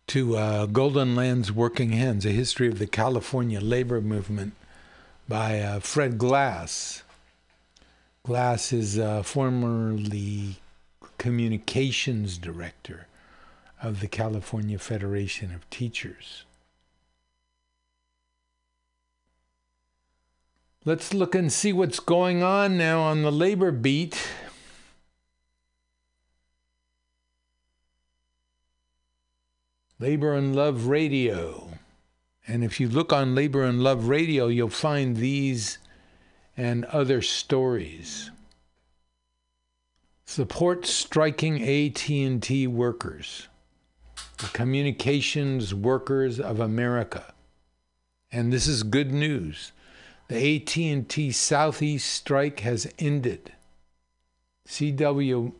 [0.07, 4.53] to uh, Golden Lands Working Hands, a history of the California labor movement
[5.27, 7.03] by uh, Fred Glass.
[8.23, 10.57] Glass is uh, formerly
[11.17, 13.07] communications director
[13.81, 16.45] of the California Federation of Teachers.
[20.85, 24.29] Let's look and see what's going on now on the labor beat.
[30.03, 31.69] Labor and Love Radio.
[32.45, 35.77] And if you look on Labor and Love Radio, you'll find these
[36.57, 38.29] and other stories.
[40.25, 43.47] Support striking AT&T workers.
[44.39, 47.33] The Communications Workers of America.
[48.29, 49.71] And this is good news.
[50.27, 53.53] The AT&T Southeast strike has ended.
[54.67, 55.53] CWA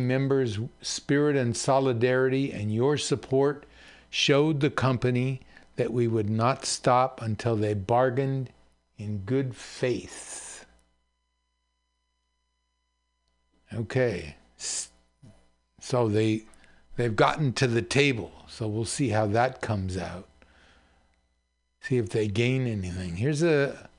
[0.00, 3.66] members' spirit and solidarity and your support
[4.14, 5.40] showed the company
[5.74, 8.48] that we would not stop until they bargained
[8.96, 10.64] in good faith.
[13.74, 14.36] Okay.
[15.80, 16.44] So they
[16.94, 18.30] they've gotten to the table.
[18.46, 20.28] So we'll see how that comes out.
[21.80, 23.16] See if they gain anything.
[23.16, 23.90] Here's a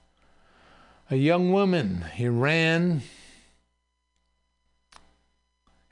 [1.12, 3.02] a young woman, Iran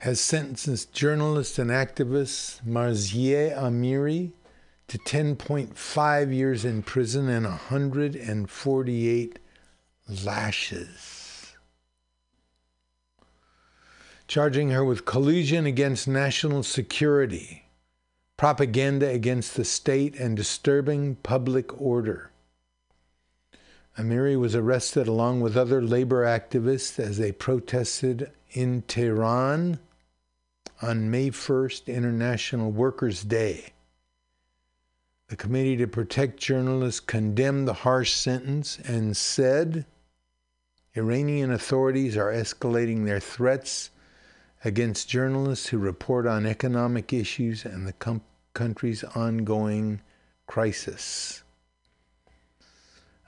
[0.04, 4.32] has sentenced journalist and activist Marzieh Amiri
[4.86, 9.38] to 10.5 years in prison and 148
[10.22, 11.56] lashes,
[14.28, 17.64] charging her with collusion against national security,
[18.36, 22.30] propaganda against the state, and disturbing public order.
[23.98, 29.78] Amiri was arrested along with other labor activists as they protested in Tehran
[30.82, 33.72] on May 1st, International Workers' Day.
[35.28, 39.86] The Committee to Protect Journalists condemned the harsh sentence and said
[40.96, 43.90] Iranian authorities are escalating their threats
[44.64, 48.22] against journalists who report on economic issues and the com-
[48.54, 50.00] country's ongoing
[50.46, 51.42] crisis.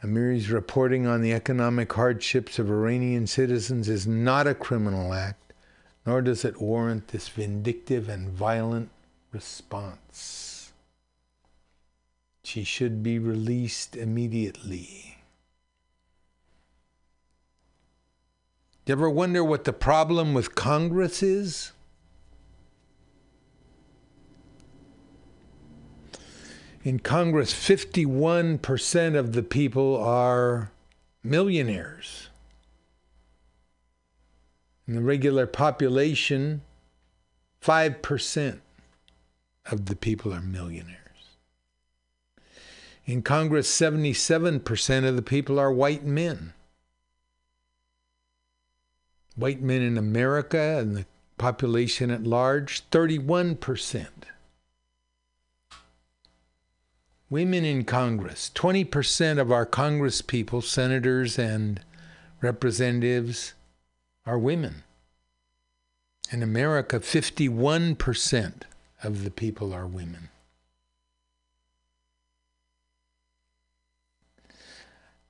[0.04, 5.45] Amiri's reporting on the economic hardships of Iranian citizens is not a criminal act,
[6.06, 8.90] nor does it warrant this vindictive and violent
[9.32, 10.72] response.
[12.44, 15.18] She should be released immediately.
[18.84, 21.72] Do you ever wonder what the problem with Congress is?
[26.84, 30.70] In Congress, 51% of the people are
[31.24, 32.28] millionaires.
[34.86, 36.62] In the regular population,
[37.62, 38.60] 5%
[39.70, 41.00] of the people are millionaires.
[43.04, 46.52] In Congress, 77% of the people are white men.
[49.34, 51.06] White men in America and the
[51.36, 54.06] population at large, 31%.
[57.28, 61.80] Women in Congress, 20% of our Congress people, senators and
[62.40, 63.54] representatives,
[64.26, 64.82] are women.
[66.32, 68.62] In America, 51%
[69.02, 70.28] of the people are women.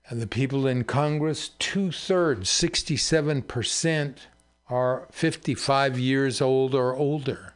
[0.09, 4.16] And the people in Congress, two thirds, 67%,
[4.68, 7.55] are 55 years old or older.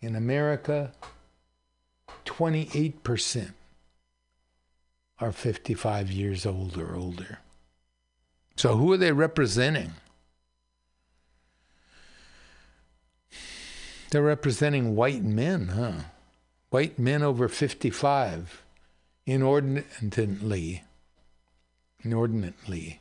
[0.00, 0.92] In America,
[2.24, 3.52] 28%
[5.20, 7.38] are 55 years old or older.
[8.62, 9.94] So, who are they representing?
[14.12, 16.04] They're representing white men, huh?
[16.70, 18.62] White men over 55,
[19.26, 20.84] inordinately.
[22.04, 23.00] Inordinately.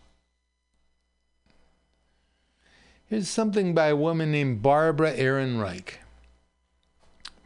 [3.05, 5.99] Here's something by a woman named Barbara Ehrenreich.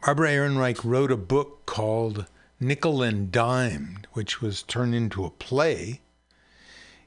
[0.02, 2.24] Barbara Ehrenreich wrote a book called
[2.58, 6.00] Nickel and Dime, which was turned into a play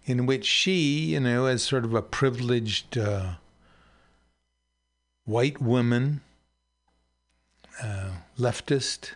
[0.09, 3.33] in which she, you know, as sort of a privileged uh,
[5.23, 6.21] white woman,
[7.83, 9.11] uh, leftist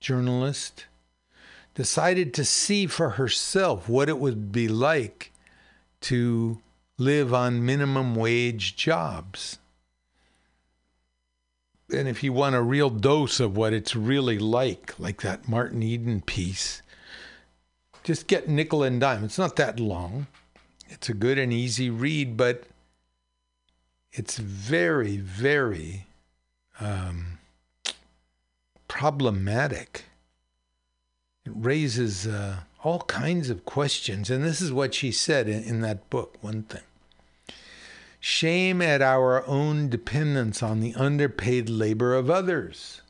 [0.00, 0.86] journalist,
[1.74, 5.32] decided to see for herself what it would be like
[6.00, 6.60] to
[6.98, 9.58] live on minimum wage jobs.
[11.90, 15.82] And if you want a real dose of what it's really like, like that Martin
[15.82, 16.80] Eden piece,
[18.08, 19.22] just get nickel and dime.
[19.22, 20.28] It's not that long.
[20.88, 22.64] It's a good and easy read, but
[24.12, 26.06] it's very, very
[26.80, 27.38] um,
[28.88, 30.06] problematic.
[31.44, 34.30] It raises uh, all kinds of questions.
[34.30, 36.80] And this is what she said in, in that book one thing
[38.20, 43.02] shame at our own dependence on the underpaid labor of others.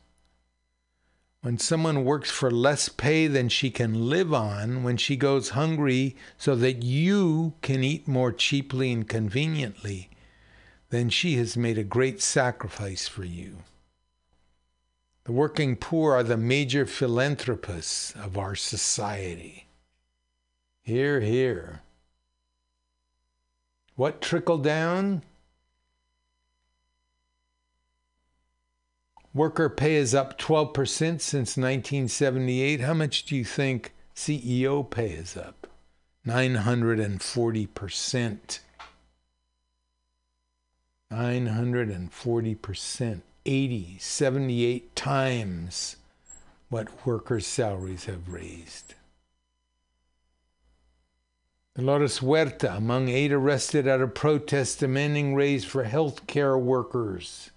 [1.41, 6.17] When someone works for less pay than she can live on, when she goes hungry
[6.37, 10.09] so that you can eat more cheaply and conveniently,
[10.89, 13.59] then she has made a great sacrifice for you.
[15.23, 19.67] The working poor are the major philanthropists of our society.
[20.81, 21.83] Hear, hear.
[23.95, 25.23] What trickled down?
[29.39, 32.81] Worker pay is up 12% since 1978.
[32.81, 35.65] How much do you think CEO pay is up?
[36.27, 38.59] 940%.
[41.09, 45.95] 940%, 80, 78 times
[46.67, 48.93] what workers' salaries have raised.
[51.77, 57.51] Dolores Huerta among eight arrested at a protest demanding raise for health care workers.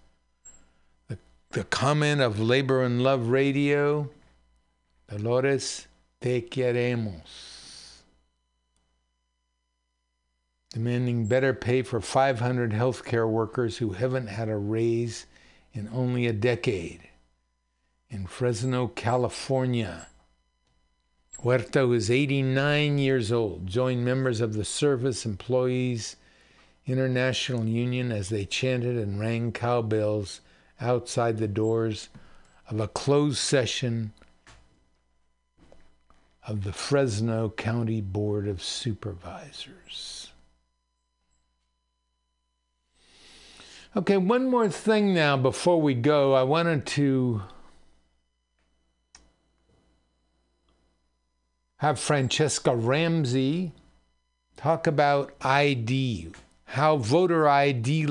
[1.53, 4.09] The, comment of Labor and Love Radio
[5.07, 5.87] Dolores,
[6.23, 8.01] te queremos.
[10.71, 15.27] Demanding better pay for 500 healthcare workers who haven't had a raise
[15.75, 17.11] in only a decade.
[18.09, 20.07] In Fresno, California,
[21.41, 26.17] Huerta, who is 89 years old, joined members of the Service Employees
[26.87, 30.41] International Union as they chanted and rang cowbells
[30.83, 32.09] outside the doors
[32.69, 34.13] of a closed session
[36.47, 40.33] of the Fresno County Board of Supervisors.
[43.95, 46.33] Okay, one more thing now before we go.
[46.33, 47.43] I wanted to
[51.77, 53.73] have Franchesca Ramsey
[54.57, 56.29] talk about ID,
[56.73, 58.07] how voter ID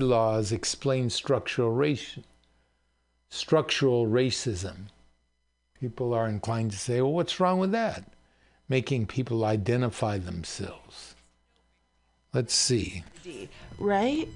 [0.00, 2.18] laws explain structural race,
[3.28, 4.86] structural racism.
[5.78, 8.10] People are inclined to say, well, what's wrong with that?
[8.70, 11.14] Making people identify themselves.
[12.32, 13.04] Let's see.
[13.78, 14.28] Right?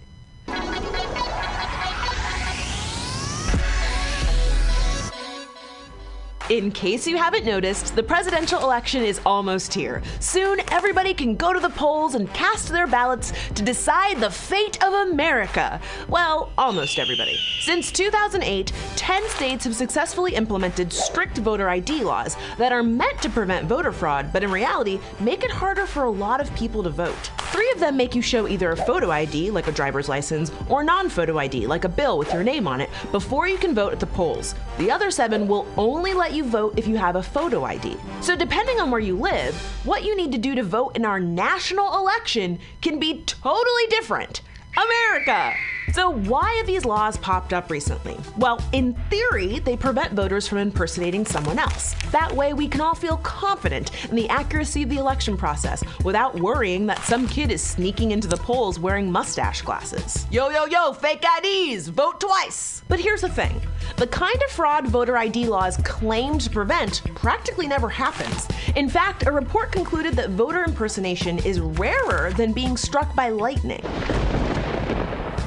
[6.51, 10.03] In case you haven't noticed, the presidential election is almost here.
[10.21, 14.77] Soon, everybody can go to the polls and cast their ballots to decide the fate
[14.85, 15.81] of America.
[16.07, 17.39] Well, almost everybody.
[17.63, 23.31] Since 2008, 10 states have successfully implemented strict voter ID laws that are meant to
[23.31, 26.91] prevent voter fraud, but in reality, make it harder for a lot of people to
[26.91, 27.31] vote.
[27.55, 30.85] Three of them make you show either a photo ID, like a driver's license, or
[30.85, 33.93] non photo ID, like a bill with your name on it, before you can vote
[33.93, 34.55] at the polls.
[34.77, 37.97] The other seven will only let you vote if you have a photo ID.
[38.21, 39.55] So, depending on where you live,
[39.85, 44.41] what you need to do to vote in our national election can be totally different.
[44.77, 45.55] America!
[45.93, 48.17] So, why have these laws popped up recently?
[48.39, 51.95] Well, in theory, they prevent voters from impersonating someone else.
[52.11, 56.39] That way, we can all feel confident in the accuracy of the election process without
[56.39, 60.27] worrying that some kid is sneaking into the polls wearing mustache glasses.
[60.31, 62.83] Yo, yo, yo, fake IDs, vote twice!
[62.89, 63.61] But here's the thing
[63.97, 68.49] the kind of fraud voter ID laws claim to prevent practically never happens.
[68.77, 73.85] In fact, a report concluded that voter impersonation is rarer than being struck by lightning.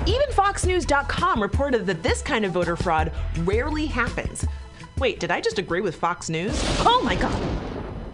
[0.08, 4.46] Even FoxNews.com reported that this kind of voter fraud rarely happens.
[4.98, 6.58] Wait, did I just agree with Fox News?
[6.86, 7.58] Oh my god!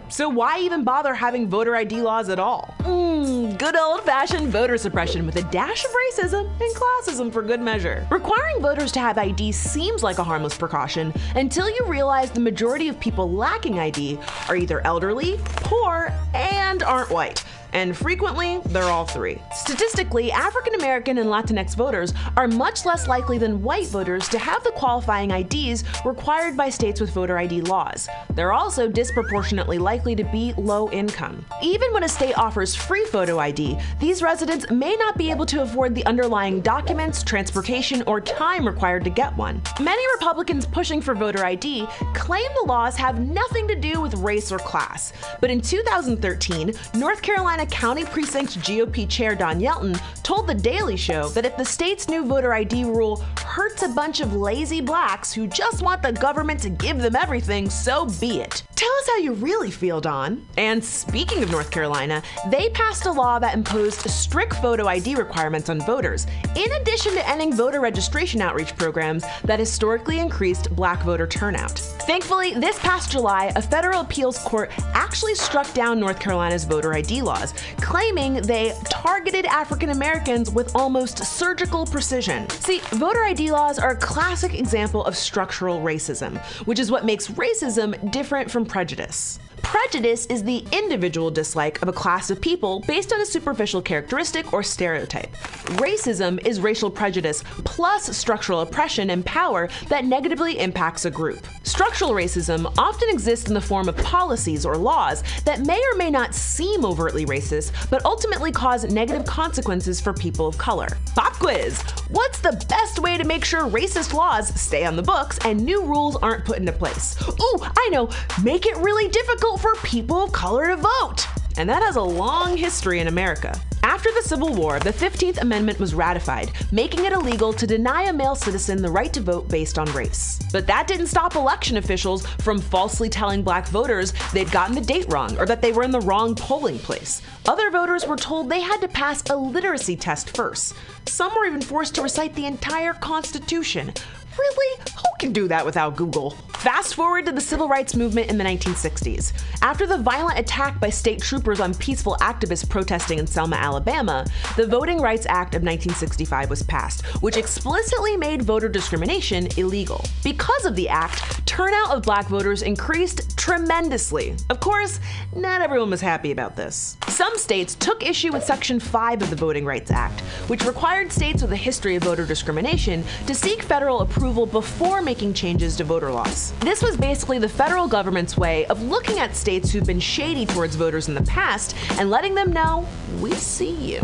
[0.08, 2.74] So why even bother having voter ID laws at all?
[2.80, 8.06] Mmm, good old-fashioned voter suppression with a dash of racism and classism for good measure.
[8.10, 12.88] Requiring voters to have ID seems like a harmless precaution until you realize the majority
[12.88, 14.18] of people lacking ID
[14.48, 17.44] are either elderly, poor, and aren't white
[17.74, 19.42] and frequently, they're all three.
[19.52, 24.62] Statistically, African American and Latinx voters are much less likely than white voters to have
[24.62, 28.08] the qualifying IDs required by states with voter ID laws.
[28.34, 31.44] They're also disproportionately likely to be low income.
[31.62, 35.62] Even when a state offers free photo ID, these residents may not be able to
[35.62, 39.60] afford the underlying documents, transportation, or time required to get one.
[39.80, 44.52] Many Republicans pushing for voter ID claim the laws have nothing to do with race
[44.52, 45.12] or class.
[45.40, 51.28] But in 2013, North Carolina County Precinct GOP Chair Don Yelton told The Daily Show
[51.30, 55.46] that if the state's new voter ID rule hurts a bunch of lazy blacks who
[55.46, 58.62] just want the government to give them everything, so be it.
[58.74, 60.44] Tell us how you really feel, Don.
[60.56, 65.68] And speaking of North Carolina, they passed a law that imposed strict photo ID requirements
[65.68, 66.26] on voters,
[66.56, 71.78] in addition to ending voter registration outreach programs that historically increased black voter turnout.
[71.78, 77.22] Thankfully, this past July, a federal appeals court actually struck down North Carolina's voter ID
[77.22, 82.48] laws, claiming they targeted African Americans with almost surgical precision.
[82.50, 87.28] See, voter ID laws are a classic example of structural racism, which is what makes
[87.28, 89.38] racism different from prejudice.
[89.62, 94.52] Prejudice is the individual dislike of a class of people based on a superficial characteristic
[94.52, 95.32] or stereotype.
[95.76, 101.46] Racism is racial prejudice plus structural oppression and power that negatively impacts a group.
[101.62, 106.10] Structural racism often exists in the form of policies or laws that may or may
[106.10, 110.88] not seem overtly racist, but ultimately cause negative consequences for people of color.
[111.14, 111.82] Pop quiz!
[112.10, 115.82] What's the best way to make sure racist laws stay on the books and new
[115.82, 117.16] rules aren't put into place?
[117.28, 118.10] Ooh, I know,
[118.42, 121.26] make it really difficult for people of color to vote.
[121.56, 123.58] And that has a long history in America.
[123.84, 128.12] After the Civil War, the 15th Amendment was ratified, making it illegal to deny a
[128.12, 130.40] male citizen the right to vote based on race.
[130.52, 135.06] But that didn't stop election officials from falsely telling black voters they'd gotten the date
[135.12, 137.22] wrong or that they were in the wrong polling place.
[137.46, 140.74] Other voters were told they had to pass a literacy test first.
[141.06, 143.92] Some were even forced to recite the entire Constitution.
[144.38, 144.80] Really?
[144.96, 146.30] Who can do that without Google?
[146.64, 149.32] Fast forward to the civil rights movement in the 1960s.
[149.62, 154.24] After the violent attack by state troopers on peaceful activists protesting in Selma, Alabama,
[154.56, 160.04] the Voting Rights Act of 1965 was passed, which explicitly made voter discrimination illegal.
[160.22, 164.34] Because of the act, turnout of black voters increased tremendously.
[164.48, 165.00] Of course,
[165.36, 166.96] not everyone was happy about this.
[167.08, 171.42] Some states took issue with Section 5 of the Voting Rights Act, which required states
[171.42, 176.10] with a history of voter discrimination to seek federal approval before making changes to voter
[176.10, 176.52] laws.
[176.60, 180.76] This was basically the federal government's way of looking at states who've been shady towards
[180.76, 182.86] voters in the past and letting them know,
[183.20, 184.00] we see you.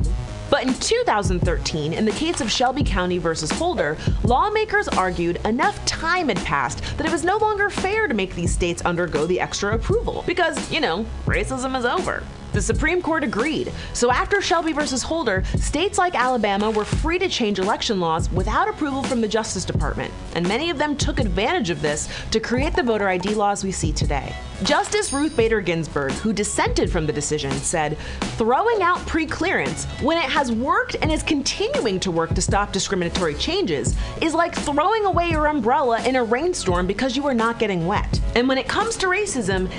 [0.51, 6.29] But in 2013, in the case of Shelby County versus Holder, lawmakers argued enough time
[6.29, 9.75] had passed that it was no longer fair to make these states undergo the extra
[9.75, 12.23] approval because, you know, racism is over.
[12.53, 13.73] The Supreme Court agreed.
[13.93, 18.69] So after Shelby versus Holder, states like Alabama were free to change election laws without
[18.69, 22.75] approval from the Justice Department, and many of them took advantage of this to create
[22.75, 24.35] the voter ID laws we see today.
[24.65, 27.97] Justice Ruth Bader Ginsburg, who dissented from the decision, said,
[28.37, 33.35] "Throwing out pre-clearance when it has worked and is continuing to work to stop discriminatory
[33.35, 37.87] changes is like throwing away your umbrella in a rainstorm because you are not getting
[37.87, 39.71] wet." And when it comes to racism,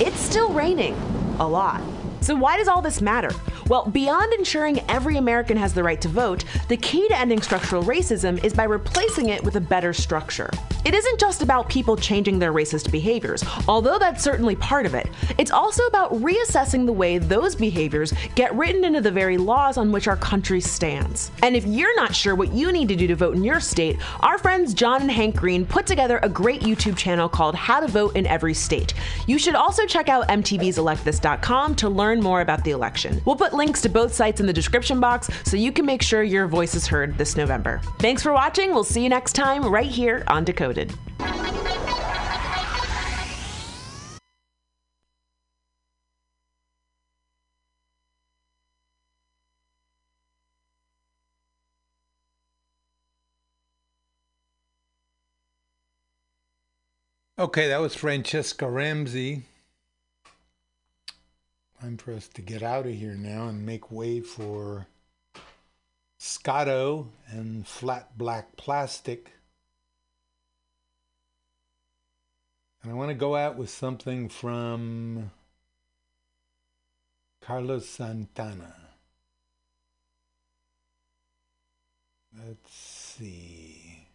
[0.00, 0.96] it's still raining
[1.38, 1.80] a lot.
[2.24, 3.30] So, why does all this matter?
[3.68, 7.82] Well, beyond ensuring every American has the right to vote, the key to ending structural
[7.82, 10.50] racism is by replacing it with a better structure.
[10.84, 15.08] It isn't just about people changing their racist behaviors, although that's certainly part of it.
[15.38, 19.90] It's also about reassessing the way those behaviors get written into the very laws on
[19.90, 21.30] which our country stands.
[21.42, 23.96] And if you're not sure what you need to do to vote in your state,
[24.20, 27.88] our friends John and Hank Green put together a great YouTube channel called How to
[27.88, 28.92] Vote in Every State.
[29.26, 33.22] You should also check out MTV's electthis.com to learn more about the election.
[33.24, 36.22] We'll put links to both sites in the description box so you can make sure
[36.22, 37.80] your voice is heard this November.
[38.00, 38.74] Thanks for watching.
[38.74, 40.92] We'll see you next time right here on Decoded.
[57.36, 59.42] Okay, that was Franchesca Ramsey.
[61.84, 64.86] Time for us to get out of here now and make way for
[66.16, 69.32] Scotto and Flat Black Plastic.
[72.82, 75.30] And I want to go out with something from
[77.42, 78.74] Carlos Santana.
[82.34, 84.06] Let's see.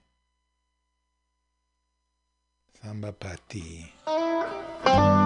[2.81, 5.18] Samba Pa Ti.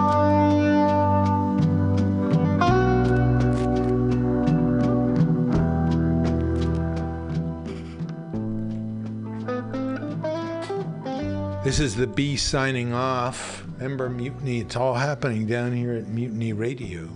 [11.64, 13.64] This is the B signing off.
[13.78, 17.08] Remember Mutiny, it's all happening down here at Mutiny Radio.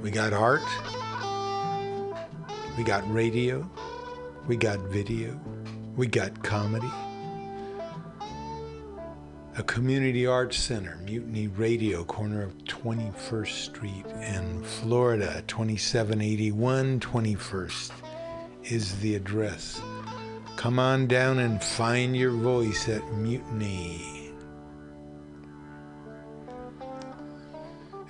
[0.00, 0.62] We got art,
[2.78, 3.70] we got radio,
[4.46, 5.38] we got video,
[5.94, 6.90] we got comedy.
[9.58, 17.90] A community arts center, Mutiny Radio, corner of 21st Street and Florida, 2781 21st
[18.62, 19.78] is the address.
[20.56, 24.30] Come on down and find your voice at Mutiny.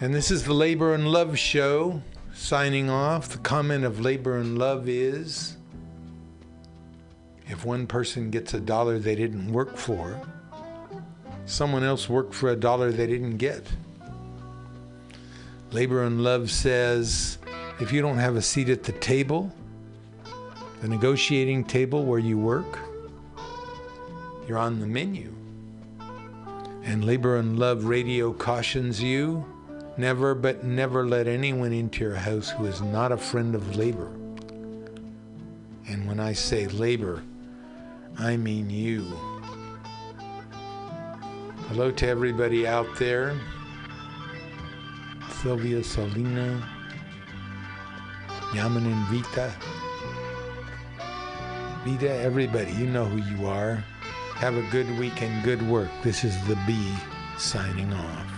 [0.00, 2.02] And this is the Labor and Love Show
[2.34, 3.28] signing off.
[3.28, 5.56] The comment of Labor and Love is
[7.48, 10.20] if one person gets a dollar they didn't work for,
[11.46, 13.64] someone else worked for a dollar they didn't get.
[15.70, 17.38] Labor and Love says
[17.80, 19.52] if you don't have a seat at the table,
[20.82, 22.80] the negotiating table where you work,
[24.48, 25.32] you're on the menu.
[26.82, 29.46] And Labor and Love Radio cautions you
[29.96, 34.10] never, but never let anyone into your house who is not a friend of labor.
[35.86, 37.22] And when I say labor,
[38.18, 39.02] I mean you.
[41.68, 43.38] Hello to everybody out there.
[45.40, 46.68] Sylvia Salina,
[48.52, 49.08] Yaman and
[51.84, 52.06] Vita.
[52.06, 53.82] Vita, everybody, you know who you are.
[54.36, 55.88] Have a good week and good work.
[56.02, 56.94] This is the B
[57.38, 58.31] signing off.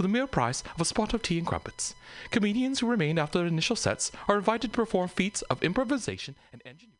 [0.00, 1.94] For the mere price of a spot of tea and crumpets.
[2.30, 6.62] Comedians who remain after their initial sets are invited to perform feats of improvisation and
[6.64, 6.99] engineering.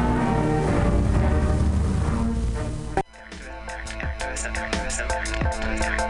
[4.31, 6.01] activism, activism, activism,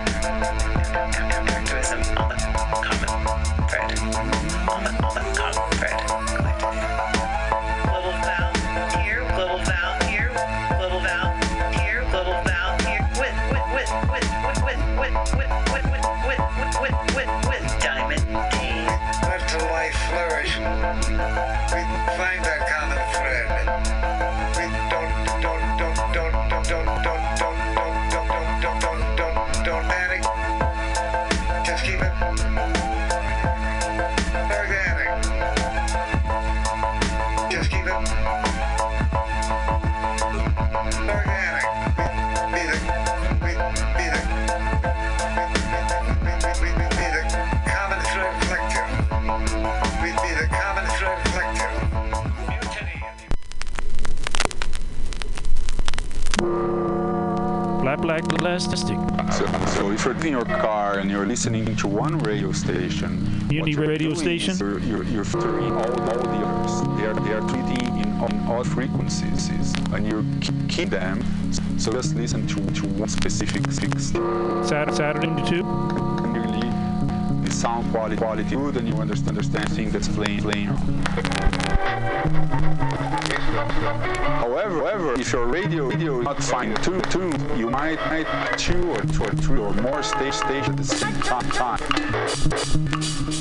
[1.49, 2.83] activism, all the common
[3.67, 3.99] thread,
[4.69, 5.70] all the, all the common.
[58.11, 58.97] Black Plastic.
[59.31, 63.87] So, so if you're in your car and you're listening to one radio station, you're
[63.87, 64.57] radio station?
[64.57, 66.99] You're, you're, you're filtering all, all the others.
[66.99, 70.25] They are, they are treating in, in all frequencies, and you
[70.67, 71.23] keep them.
[71.79, 74.07] So just listen to, to one specific fix.
[74.67, 75.63] Saturday, Saturday to two.
[76.35, 76.67] Really,
[77.45, 80.67] the sound quality quality good, and you understand understand things that's playing playing.
[83.51, 88.25] However, however, if your radio radio is not fine tuned, tuned, you might might
[88.57, 91.19] two or two or three or more stage stations at the same
[91.51, 93.40] time.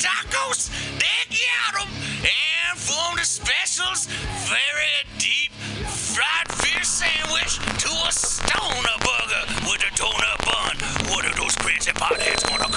[0.00, 0.70] tacos?
[0.98, 1.88] They got 'em.
[2.24, 4.06] And from the specials,
[4.48, 5.52] very deep
[5.86, 10.76] fried fish sandwich to a stoner burger with a donut bun.
[11.12, 12.69] What are those crazy potheads gonna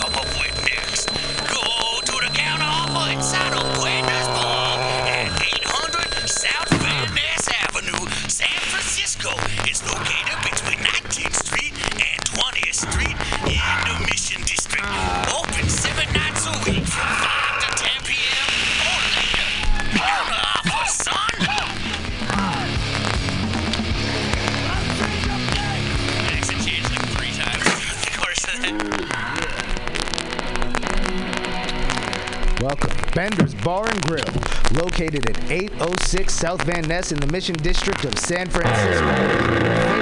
[32.64, 32.96] Welcome.
[33.14, 34.24] Bender's Bar and Grill,
[34.72, 39.93] located at 806 South Van Ness in the Mission District of San Francisco.